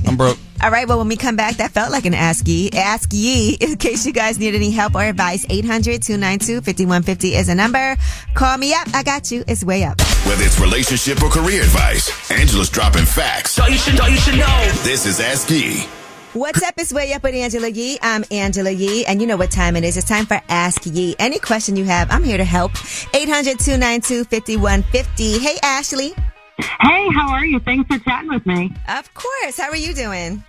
[0.05, 0.37] I'm broke.
[0.65, 0.87] All right.
[0.87, 2.71] Well, when we come back, that felt like an ask ye.
[2.71, 3.53] Ask ye.
[3.61, 7.95] In case you guys need any help or advice, 800 292 5150 is a number.
[8.33, 8.87] Call me up.
[8.95, 9.43] I got you.
[9.47, 10.01] It's way up.
[10.25, 13.53] Whether it's relationship or career advice, Angela's dropping facts.
[13.53, 14.71] Thought you should, thought you should know.
[14.81, 15.85] This is Ask Yee.
[16.33, 16.73] What's up?
[16.77, 17.99] It's Way Up with Angela Yee.
[18.01, 19.97] I'm Angela Yee, and you know what time it is.
[19.97, 21.15] It's time for Ask Yee.
[21.19, 22.71] Any question you have, I'm here to help.
[23.13, 25.37] 800 292 5150.
[25.37, 26.15] Hey, Ashley.
[26.57, 27.59] Hey, how are you?
[27.59, 28.73] Thanks for chatting with me.
[28.87, 29.57] Of course.
[29.57, 30.43] How are you doing?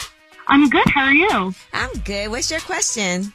[0.47, 0.89] I'm good.
[0.89, 1.55] How are you?
[1.73, 2.31] I'm good.
[2.31, 3.33] What's your question?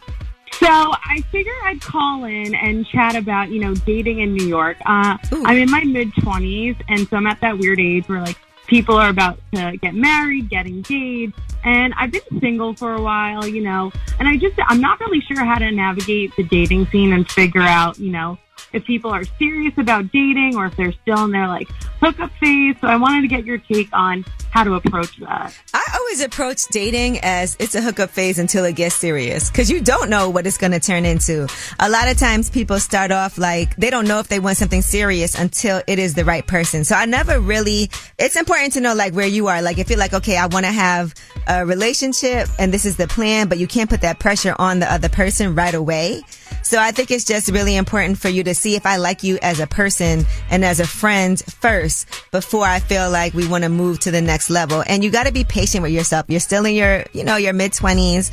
[0.54, 4.78] So I figured I'd call in and chat about, you know, dating in New York.
[4.86, 8.38] Uh, I'm in my mid 20s, and so I'm at that weird age where, like,
[8.68, 13.48] people are about to get married, get engaged, and I've been single for a while,
[13.48, 17.12] you know, and I just, I'm not really sure how to navigate the dating scene
[17.14, 18.38] and figure out, you know,
[18.74, 21.68] if people are serious about dating or if they're still in their, like,
[22.02, 22.76] hookup phase.
[22.82, 25.58] So I wanted to get your take on how to approach that.
[25.74, 29.80] I always approach dating as it's a hookup phase until it gets serious because you
[29.80, 31.48] don't know what it's going to turn into.
[31.80, 34.82] A lot of times people start off like they don't know if they want something
[34.82, 36.84] serious until it is the right person.
[36.84, 37.90] So I never really,
[38.20, 39.62] it's important to know like where you are.
[39.62, 41.16] Like if you're like, okay, I want to have
[41.48, 44.92] a relationship and this is the plan, but you can't put that pressure on the
[44.92, 46.22] other person right away.
[46.64, 49.40] So I think it's just really important for you to see if I like you
[49.42, 53.70] as a person and as a friend first before I feel like we want to
[53.70, 54.84] move to the next level.
[54.88, 56.26] And you got to be patient with yourself.
[56.28, 58.32] You're still in your, you know, your mid twenties.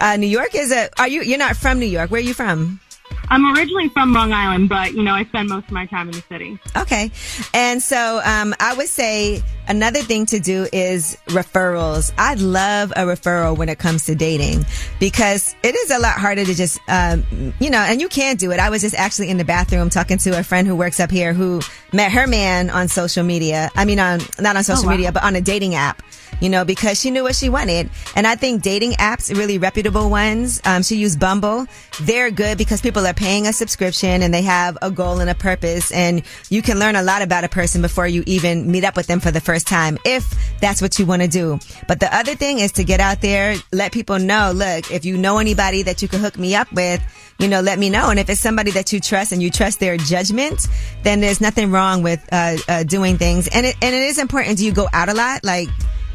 [0.00, 2.10] Uh, New York is a, are you, you're not from New York.
[2.10, 2.80] Where are you from?
[3.28, 6.14] I'm originally from Long Island, but, you know, I spend most of my time in
[6.14, 6.58] the city.
[6.76, 7.10] Okay.
[7.54, 12.12] And so, um, I would say another thing to do is referrals.
[12.18, 14.64] I love a referral when it comes to dating
[15.00, 17.24] because it is a lot harder to just, um,
[17.58, 18.58] you know, and you can do it.
[18.58, 21.32] I was just actually in the bathroom talking to a friend who works up here
[21.32, 21.60] who
[21.92, 23.70] met her man on social media.
[23.76, 24.90] I mean, on, not on social wow.
[24.90, 26.02] media, but on a dating app,
[26.42, 27.88] you know, because she knew what she wanted.
[28.16, 31.66] And I think dating apps, really reputable ones, um, she used Bumble.
[32.00, 35.36] They're good because people are paying a subscription and they have a goal and a
[35.36, 38.96] purpose and you can learn a lot about a person before you even meet up
[38.96, 41.60] with them for the first time if that's what you want to do.
[41.86, 45.16] But the other thing is to get out there, let people know, look, if you
[45.16, 47.00] know anybody that you could hook me up with,
[47.38, 48.10] you know, let me know.
[48.10, 50.66] And if it's somebody that you trust and you trust their judgment,
[51.04, 53.48] then there's nothing wrong with uh, uh, doing things.
[53.48, 54.58] And it, and it is important.
[54.58, 55.44] Do you go out a lot?
[55.44, 55.68] Like,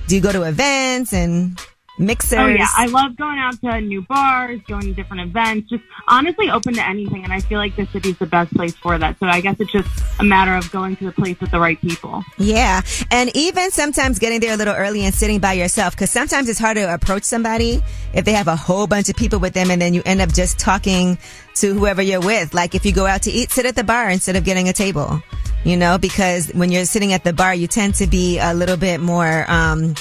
[0.08, 1.60] do you go to events and
[2.00, 2.40] mixers?
[2.40, 6.50] Oh yeah, I love going out to new bars, going to different events, just honestly
[6.50, 7.24] open to anything.
[7.24, 9.20] And I feel like the city's the best place for that.
[9.20, 9.90] So I guess it's just
[10.20, 12.24] a matter of going to the place with the right people.
[12.38, 12.82] Yeah.
[13.12, 16.60] And even sometimes getting there a little early and sitting by yourself, because sometimes it's
[16.60, 17.82] hard to approach somebody
[18.14, 20.34] if they have a whole bunch of people with them and then you end up
[20.34, 21.18] just talking
[21.62, 22.54] to whoever you're with.
[22.54, 24.74] Like if you go out to eat, sit at the bar instead of getting a
[24.74, 25.22] table,
[25.64, 28.78] you know, because when you're sitting at the bar, you tend to be a little
[28.78, 29.96] bit more, um,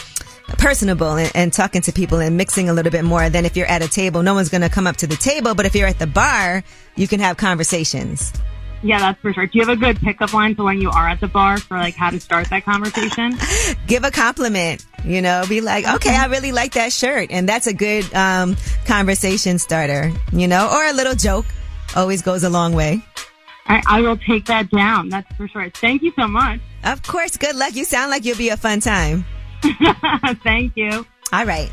[0.58, 3.66] personable and, and talking to people and mixing a little bit more than if you're
[3.66, 4.22] at a table.
[4.22, 6.62] No one's going to come up to the table, but if you're at the bar,
[6.94, 8.32] you can have conversations.
[8.82, 9.46] Yeah, that's for sure.
[9.46, 11.76] Do you have a good pickup line for when you are at the bar for
[11.76, 13.36] like how to start that conversation?
[13.86, 17.30] Give a compliment, you know, be like, okay, I really like that shirt.
[17.30, 21.46] And that's a good, um, conversation starter, you know, or a little joke
[21.94, 23.02] always goes a long way.
[23.68, 25.08] I, I will take that down.
[25.08, 25.70] That's for sure.
[25.70, 26.60] Thank you so much.
[26.84, 27.36] Of course.
[27.36, 27.74] Good luck.
[27.74, 29.24] You sound like you'll be a fun time.
[30.44, 31.04] Thank you.
[31.32, 31.70] All right.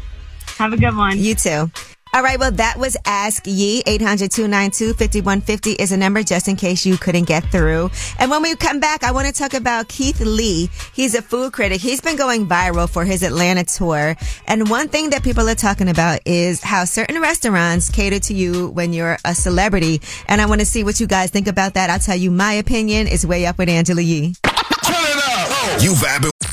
[0.57, 1.19] Have a good one.
[1.19, 1.71] You too.
[2.13, 2.37] All right.
[2.37, 3.81] Well, that was Ask Yee.
[3.87, 7.89] 800-292-5150 is a number just in case you couldn't get through.
[8.19, 10.69] And when we come back, I want to talk about Keith Lee.
[10.93, 11.81] He's a food critic.
[11.81, 14.15] He's been going viral for his Atlanta tour.
[14.45, 18.67] And one thing that people are talking about is how certain restaurants cater to you
[18.69, 19.99] when you're a celebrity.
[20.27, 21.89] And I want to see what you guys think about that.
[21.89, 24.35] I'll tell you my opinion is way up with Angela Yee.
[24.45, 25.77] Oh.
[25.81, 26.52] You vibing.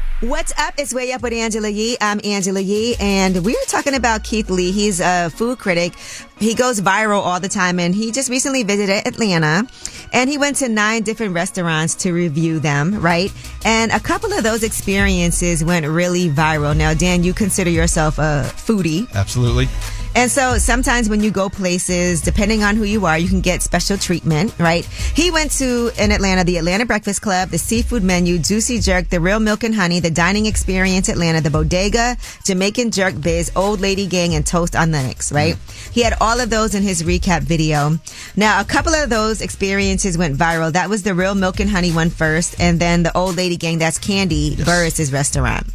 [0.21, 0.75] What's up?
[0.77, 1.97] It's Way Up with Angela Yee.
[1.99, 4.71] I'm Angela Yee, and we are talking about Keith Lee.
[4.71, 5.95] He's a food critic.
[6.37, 9.67] He goes viral all the time, and he just recently visited Atlanta,
[10.13, 13.33] and he went to nine different restaurants to review them, right?
[13.65, 16.77] And a couple of those experiences went really viral.
[16.77, 19.11] Now, Dan, you consider yourself a foodie.
[19.15, 19.69] Absolutely.
[20.13, 23.61] And so sometimes when you go places, depending on who you are, you can get
[23.61, 24.85] special treatment, right?
[24.85, 29.21] He went to in Atlanta, the Atlanta Breakfast Club, the seafood menu, Juicy Jerk, the
[29.21, 34.05] Real Milk and Honey, the Dining Experience Atlanta, the Bodega, Jamaican Jerk Biz, Old Lady
[34.05, 35.55] Gang, and Toast on Lenox, right?
[35.91, 37.97] He had all of those in his recap video.
[38.35, 40.73] Now, a couple of those experiences went viral.
[40.73, 43.77] That was the Real Milk and Honey one first, and then the Old Lady Gang,
[43.77, 45.67] that's Kandi Burruss's restaurant.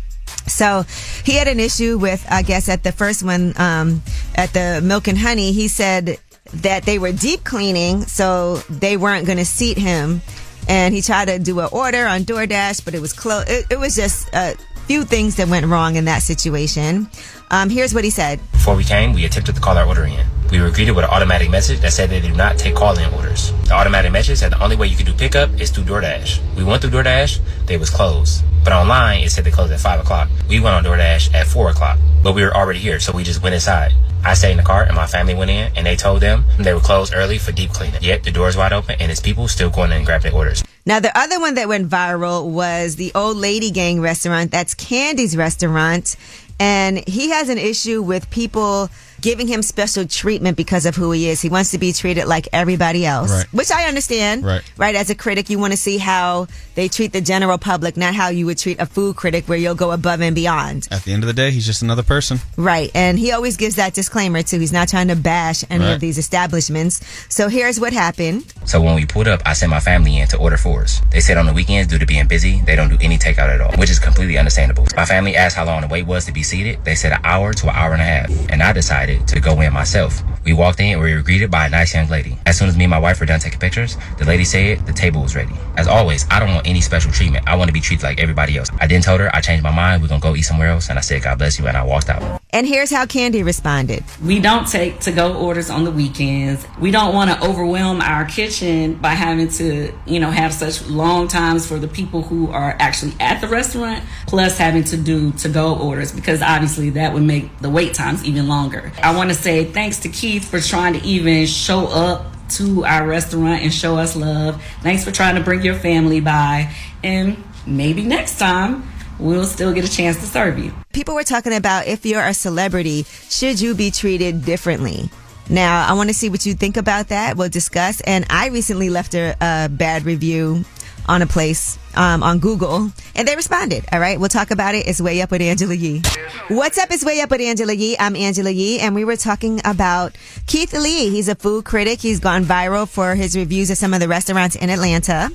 [0.46, 0.84] So
[1.24, 4.02] he had an issue with, I guess, at the first one, um,
[4.34, 6.18] at the Milk and Honey, he said
[6.54, 10.22] that they were deep cleaning, so they weren't going to seat him.
[10.68, 13.44] And he tried to do an order on DoorDash, but it was close.
[13.48, 17.08] It, it was just a few things that went wrong in that situation.
[17.50, 18.40] Um, here's what he said.
[18.52, 20.26] Before we came, we attempted to call our order in.
[20.50, 23.52] We were greeted with an automatic message that said they do not take call-in orders.
[23.64, 26.56] The automatic message said the only way you can do pickup is through DoorDash.
[26.56, 28.44] We went through DoorDash, they was closed.
[28.64, 30.28] But online, it said they closed at 5 o'clock.
[30.48, 33.42] We went on DoorDash at 4 o'clock, but we were already here, so we just
[33.42, 33.92] went inside.
[34.24, 36.74] I stayed in the car and my family went in and they told them they
[36.74, 38.02] were closed early for deep cleaning.
[38.02, 40.64] Yet the doors wide open and it's people still going in and grabbing their orders.
[40.84, 44.52] Now, the other one that went viral was the Old Lady Gang restaurant.
[44.52, 46.16] That's Kandi's restaurant.
[46.58, 48.90] And he has an issue with people
[49.26, 51.40] giving him special treatment because of who he is.
[51.40, 53.46] He wants to be treated like everybody else, Right.
[53.52, 54.44] which I understand.
[54.44, 54.62] Right.
[54.76, 54.94] Right.
[54.94, 56.46] As a critic, you want to see how
[56.76, 59.74] they treat the general public, not how you would treat a food critic where you'll
[59.74, 60.86] go above and beyond.
[60.92, 62.38] At the end of the day, he's just another person.
[62.56, 62.88] Right.
[62.94, 64.60] And he always gives that disclaimer too.
[64.60, 65.94] He's not trying to bash any Right.
[65.94, 67.00] of these establishments.
[67.28, 68.44] So here's what happened.
[68.64, 71.00] So when we pulled up, I sent my family in to order for us.
[71.10, 73.60] They said on the weekends, due to being busy, they don't do any takeout at
[73.60, 74.86] all, which is completely understandable.
[74.96, 76.78] My family asked how long the wait was to be seated.
[76.84, 78.30] They said an hour to an hour and a half.
[78.50, 80.22] And I decided to go in myself.
[80.44, 82.38] We walked in and we were greeted by a nice young lady.
[82.46, 84.92] As soon as me and my wife were done taking pictures, the lady said the
[84.92, 85.54] table was ready.
[85.76, 87.46] As always, I don't want any special treatment.
[87.48, 88.70] I want to be treated like everybody else.
[88.80, 90.02] I then told her I changed my mind.
[90.02, 90.88] We're going to go eat somewhere else.
[90.88, 91.66] And I said, God bless you.
[91.66, 92.40] And I walked out.
[92.56, 94.02] And here's how Kandi responded.
[94.24, 96.66] We don't take to go orders on the weekends.
[96.80, 101.28] We don't want to overwhelm our kitchen by having to, you know, have such long
[101.28, 105.50] times for the people who are actually at the restaurant, plus having to do to
[105.50, 108.90] go orders because obviously that would make the wait times even longer.
[109.02, 113.06] I want to say thanks to Keith for trying to even show up to our
[113.06, 114.64] restaurant and show us love.
[114.80, 116.74] Thanks for trying to bring your family by.
[117.04, 118.88] And maybe next time
[119.18, 120.72] we'll still get a chance to serve you.
[120.92, 125.10] People were talking about if you're a celebrity, should you be treated differently?
[125.48, 127.36] Now, I want to see what you think about that.
[127.36, 128.00] We'll discuss.
[128.00, 130.64] And I recently left a, a bad review
[131.08, 133.84] on a place um, on Google, and they responded.
[133.92, 134.88] All right, we'll talk about it.
[134.88, 136.02] It's way up with Angela Yee.
[136.48, 136.90] What's up?
[136.90, 137.96] It's way up with Angela Yee.
[137.98, 141.10] I'm Angela Yee, and we were talking about Keith Lee.
[141.10, 142.00] He's a food critic.
[142.00, 145.30] He's gone viral for his reviews of some of the restaurants in Atlanta.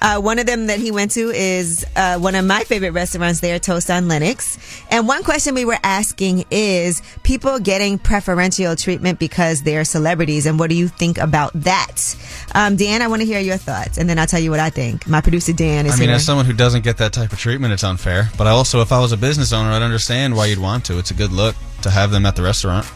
[0.00, 3.40] Uh, one of them that he went to is uh, one of my favorite restaurants
[3.40, 4.58] there, Toast on Lenox.
[4.90, 10.58] And one question we were asking is people getting preferential treatment because they're celebrities, and
[10.58, 12.16] what do you think about that?
[12.54, 14.70] Um, Dan, I want to hear your thoughts, and then I'll tell you what I
[14.70, 15.06] think.
[15.06, 16.16] My producer Dan is I mean, here.
[16.16, 18.30] as someone who doesn't get that type of treatment, it's unfair.
[18.36, 20.98] But I also, if I was a business owner, I'd understand why you'd want to.
[20.98, 22.86] It's a good look to have them at the restaurant.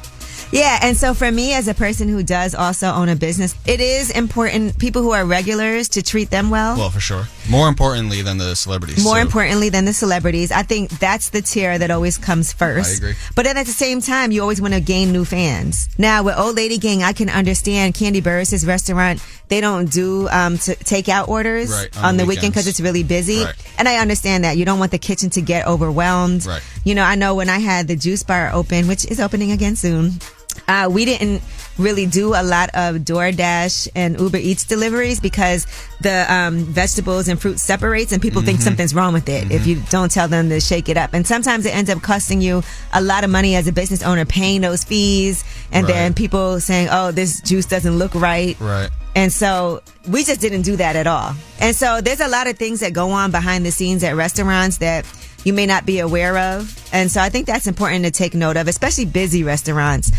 [0.51, 3.81] Yeah, and so for me as a person who does also own a business, it
[3.81, 6.77] is important people who are regulars to treat them well.
[6.77, 7.27] Well, for sure.
[7.51, 9.05] More importantly than the celebrities.
[9.05, 12.91] More so- importantly than the celebrities, I think that's the tier that always comes first.
[12.91, 13.15] I agree.
[13.35, 15.89] But then at the same time, you always want to gain new fans.
[15.99, 19.23] Now with Old Lady Gang, I can understand Kandi Burruss' restaurant.
[19.49, 23.03] They don't do um, t- takeout orders Right, on, on the weekend because it's really
[23.03, 23.45] busy.
[23.45, 23.55] Right.
[23.79, 26.45] And I understand that you don't want the kitchen to get overwhelmed.
[26.47, 26.63] Right.
[26.85, 29.77] You know, I know when I had the juice bar open, which is opening again
[29.77, 30.21] soon.
[30.69, 31.43] Uh, we didn't
[31.79, 35.67] really do a lot of DoorDash and Uber Eats deliveries because
[36.01, 38.65] the um, vegetables and fruit separates and people think Mhm.
[38.65, 41.15] something's wrong with it if you don't tell them to shake it up.
[41.15, 42.63] And sometimes it ends up costing you
[42.93, 45.95] a lot of money as a business owner paying those fees and Right.
[45.95, 48.57] then people saying, oh, this juice doesn't look right.
[48.61, 48.91] Right.
[49.15, 51.35] And so we just didn't do that at all.
[51.61, 54.79] And so there's a lot of things that go on behind the scenes at restaurants
[54.79, 55.07] that
[55.45, 56.75] you may not be aware of.
[56.93, 60.11] And so I think that's important to take note of, especially busy restaurants.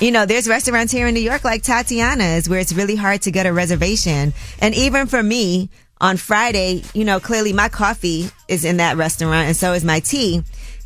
[0.00, 3.30] You know, there's restaurants here in New York like Tatiana's where it's really hard to
[3.30, 4.34] get a reservation.
[4.60, 5.70] And even for me,
[6.00, 10.00] on Friday, you know, clearly my coffee is in that restaurant and so is my
[10.00, 10.42] tea.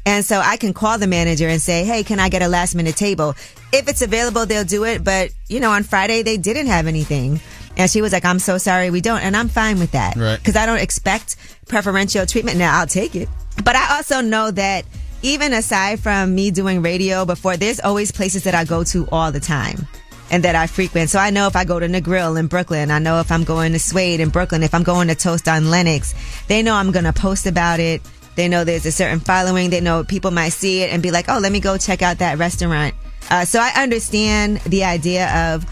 [0.06, 2.74] And so I can call the manager and say, Hey, can I get a last
[2.74, 3.34] minute table?
[3.72, 5.04] If it's available, they'll do it.
[5.04, 7.40] But, you know, on Friday, they didn't have anything.
[7.76, 9.20] And she was like, I'm so sorry we don't.
[9.20, 10.16] And I'm fine with that.
[10.16, 10.42] Right.
[10.42, 11.36] Cause I don't expect
[11.68, 12.58] preferential treatment.
[12.58, 13.28] Now I'll take it.
[13.64, 14.84] But I also know that
[15.22, 19.32] even aside from me doing radio before, there's always places that I go to all
[19.32, 19.86] the time
[20.30, 21.10] and that I frequent.
[21.10, 23.44] So I know if I go to the grill in Brooklyn, I know if I'm
[23.44, 26.14] going to Suede in Brooklyn, if I'm going to Toast on Lenox,
[26.48, 28.00] they know I'm going to post about it.
[28.36, 29.70] They know there's a certain following.
[29.70, 32.18] They know people might see it and be like, oh, let me go check out
[32.18, 32.94] that restaurant.
[33.28, 35.64] Uh, so I understand the idea of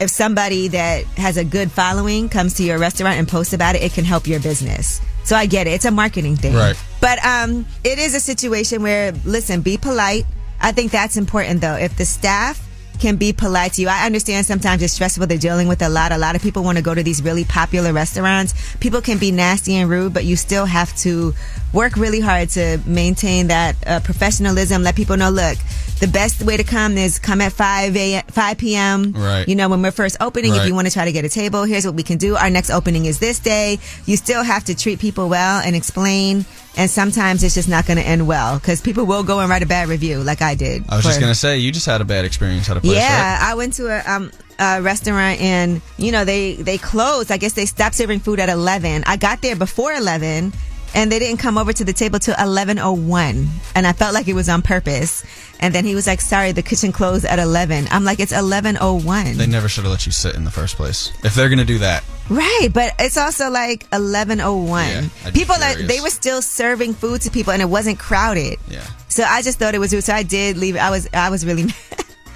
[0.00, 3.82] if somebody that has a good following comes to your restaurant and posts about it,
[3.82, 5.00] it can help your business.
[5.24, 5.70] So I get it.
[5.70, 6.54] It's a marketing thing.
[6.54, 6.76] Right.
[7.00, 10.26] But um, it is a situation where, listen, be polite.
[10.60, 11.76] I think that's important though.
[11.76, 12.65] If the staff
[12.96, 15.26] can be polite to you, I understand sometimes it's stressful.
[15.26, 16.12] They're dealing with a lot.
[16.12, 18.76] A lot of people want to go to these really popular restaurants.
[18.78, 21.34] People can be nasty and rude, but you still have to
[21.72, 24.82] work really hard to maintain that uh, professionalism.
[24.82, 25.58] Let people know, look,
[26.00, 29.12] the best way to come is come at 5 a 5 p.m.
[29.12, 29.48] Right.
[29.48, 31.64] You know, when we're first opening, if you want to try to get a table,
[31.64, 32.36] here's what we can do.
[32.36, 33.78] Our next opening is this day.
[34.04, 36.44] You still have to treat people well and explain.
[36.78, 39.62] And sometimes it's just not going to end well because people will go and write
[39.62, 40.84] a bad review like I did.
[40.90, 43.38] I was just gonna say, you just had a bad experience at a place, yeah,
[43.38, 43.50] right?
[43.50, 47.30] I went to a, um, a restaurant and you know they they closed.
[47.30, 49.04] I guess they stopped serving food at eleven.
[49.06, 50.52] I got there before eleven,
[50.94, 53.48] and they didn't come over to the table till eleven oh one.
[53.74, 55.24] And I felt like it was on purpose.
[55.58, 57.88] And then he was like, "Sorry, the kitchen closed at 11.
[57.90, 60.50] I'm like, "It's eleven oh one." They never should have let you sit in the
[60.50, 61.10] first place.
[61.24, 64.86] If they're gonna do that, Right, but it's also like 1101.
[64.88, 68.58] Yeah, people that they were still serving food to people and it wasn't crowded.
[68.68, 68.84] Yeah.
[69.08, 70.04] So I just thought it was rude.
[70.04, 70.76] So I did leave.
[70.76, 71.74] I was I was really mad.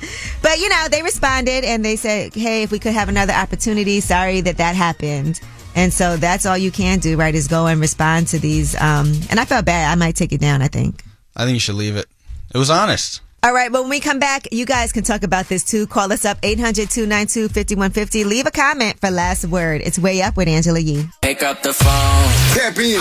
[0.42, 4.00] But you know, they responded and they said, "Hey, if we could have another opportunity,
[4.00, 5.40] sorry that that happened."
[5.76, 7.34] And so that's all you can do, right?
[7.34, 8.74] Is go and respond to these.
[8.80, 9.90] Um, and I felt bad.
[9.90, 10.62] I might take it down.
[10.62, 11.04] I think.
[11.36, 12.06] I think you should leave it.
[12.54, 13.20] It was honest.
[13.42, 15.86] All right, but when we come back, you guys can talk about this too.
[15.86, 18.26] Call us up 800-292-5150.
[18.26, 19.80] Leave a comment for last word.
[19.82, 21.06] It's way up with Angela Yee.
[21.22, 22.28] Pick up the phone.
[22.52, 23.00] Tap in.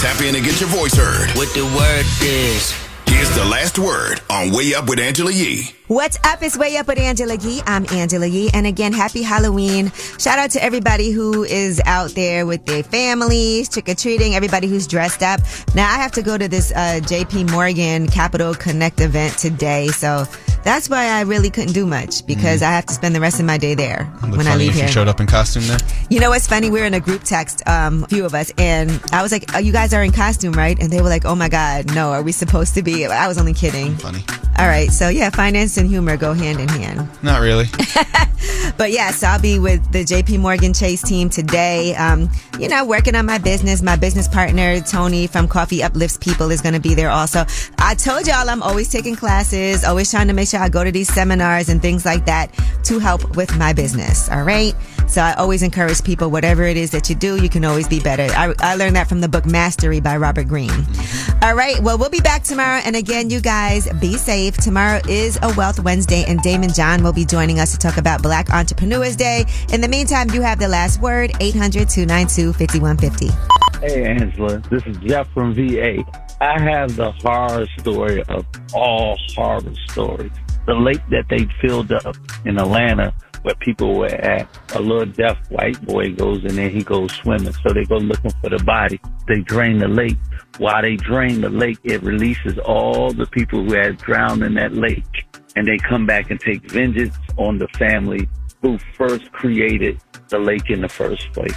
[0.00, 1.30] Tap in and get your voice heard.
[1.36, 2.87] What the word is.
[3.08, 5.70] Here's the last word on Way Up with Angela Yee.
[5.86, 6.42] What's up?
[6.42, 7.62] It's Way Up with Angela Yee.
[7.66, 8.50] I'm Angela Yee.
[8.52, 9.90] And again, happy Halloween.
[10.18, 14.66] Shout out to everybody who is out there with their families, trick or treating, everybody
[14.66, 15.40] who's dressed up.
[15.74, 19.88] Now, I have to go to this uh, JP Morgan Capital Connect event today.
[19.88, 20.26] So
[20.62, 23.46] that's why I really couldn't do much because I have to spend the rest of
[23.46, 24.86] my day there when I leave if here.
[24.86, 25.78] you showed up in costume there.
[26.10, 26.70] You know what's funny?
[26.70, 29.54] We were in a group text, um, a few of us, and I was like,
[29.54, 32.10] oh, "You guys are in costume, right?" And they were like, "Oh my god, no,
[32.12, 33.96] are we supposed to be?" I was only kidding.
[33.96, 34.24] Funny.
[34.58, 37.08] All right, so yeah, finance and humor go hand in hand.
[37.22, 37.66] Not really.
[38.76, 41.96] But yes, I'll be with the JP Morgan Chase team today.
[41.96, 42.30] Um,
[42.60, 43.82] you know, working on my business.
[43.82, 47.44] My business partner, Tony from Coffee Uplifts People, is going to be there also.
[47.88, 50.92] I told y'all I'm always taking classes, always trying to make sure I go to
[50.92, 52.52] these seminars and things like that
[52.84, 54.28] to help with my business.
[54.28, 54.74] All right.
[55.06, 57.98] So I always encourage people, whatever it is that you do, you can always be
[57.98, 58.24] better.
[58.24, 60.84] I, I learned that from the book Mastery by Robert Greene.
[61.40, 61.80] All right.
[61.80, 62.82] Well, we'll be back tomorrow.
[62.84, 64.58] And again, you guys be safe.
[64.58, 68.22] Tomorrow is a Wealth Wednesday, and Daymond John will be joining us to talk about
[68.22, 69.46] Black Entrepreneurs Day.
[69.72, 73.28] In the meantime, you have the last word 800 292 5150.
[73.80, 74.58] Hey, Angela.
[74.68, 76.04] This is Jeff from VA.
[76.40, 79.60] I have the horror story of all horror
[79.90, 80.32] stories.
[80.66, 85.38] The lake that they filled up in Atlanta where people were at, a little deaf
[85.50, 87.52] white boy goes in there, he goes swimming.
[87.52, 89.00] So they go looking for the body.
[89.26, 90.18] They drain the lake.
[90.58, 94.74] While they drain the lake, it releases all the people who had drowned in that
[94.74, 95.04] lake.
[95.56, 98.28] And they come back and take vengeance on the family
[98.62, 101.56] who first created the lake in the first place.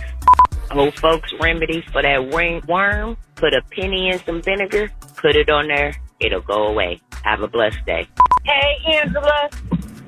[0.72, 3.17] Old folks remedy for that ring worm.
[3.36, 4.89] Put a penny in some vinegar.
[5.17, 5.93] Put it on there.
[6.22, 7.01] It'll go away.
[7.24, 8.07] Have a blessed day.
[8.45, 9.49] Hey, Angela.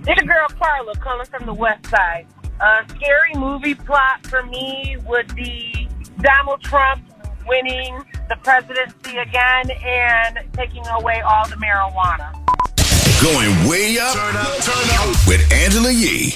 [0.02, 2.28] This girl Carla calling from the west side.
[2.62, 5.88] A scary movie plot for me would be
[6.22, 7.04] Donald Trump
[7.48, 12.32] winning the presidency again and taking away all the marijuana.
[13.22, 14.16] Going way up,
[15.28, 16.36] with Angela Yee.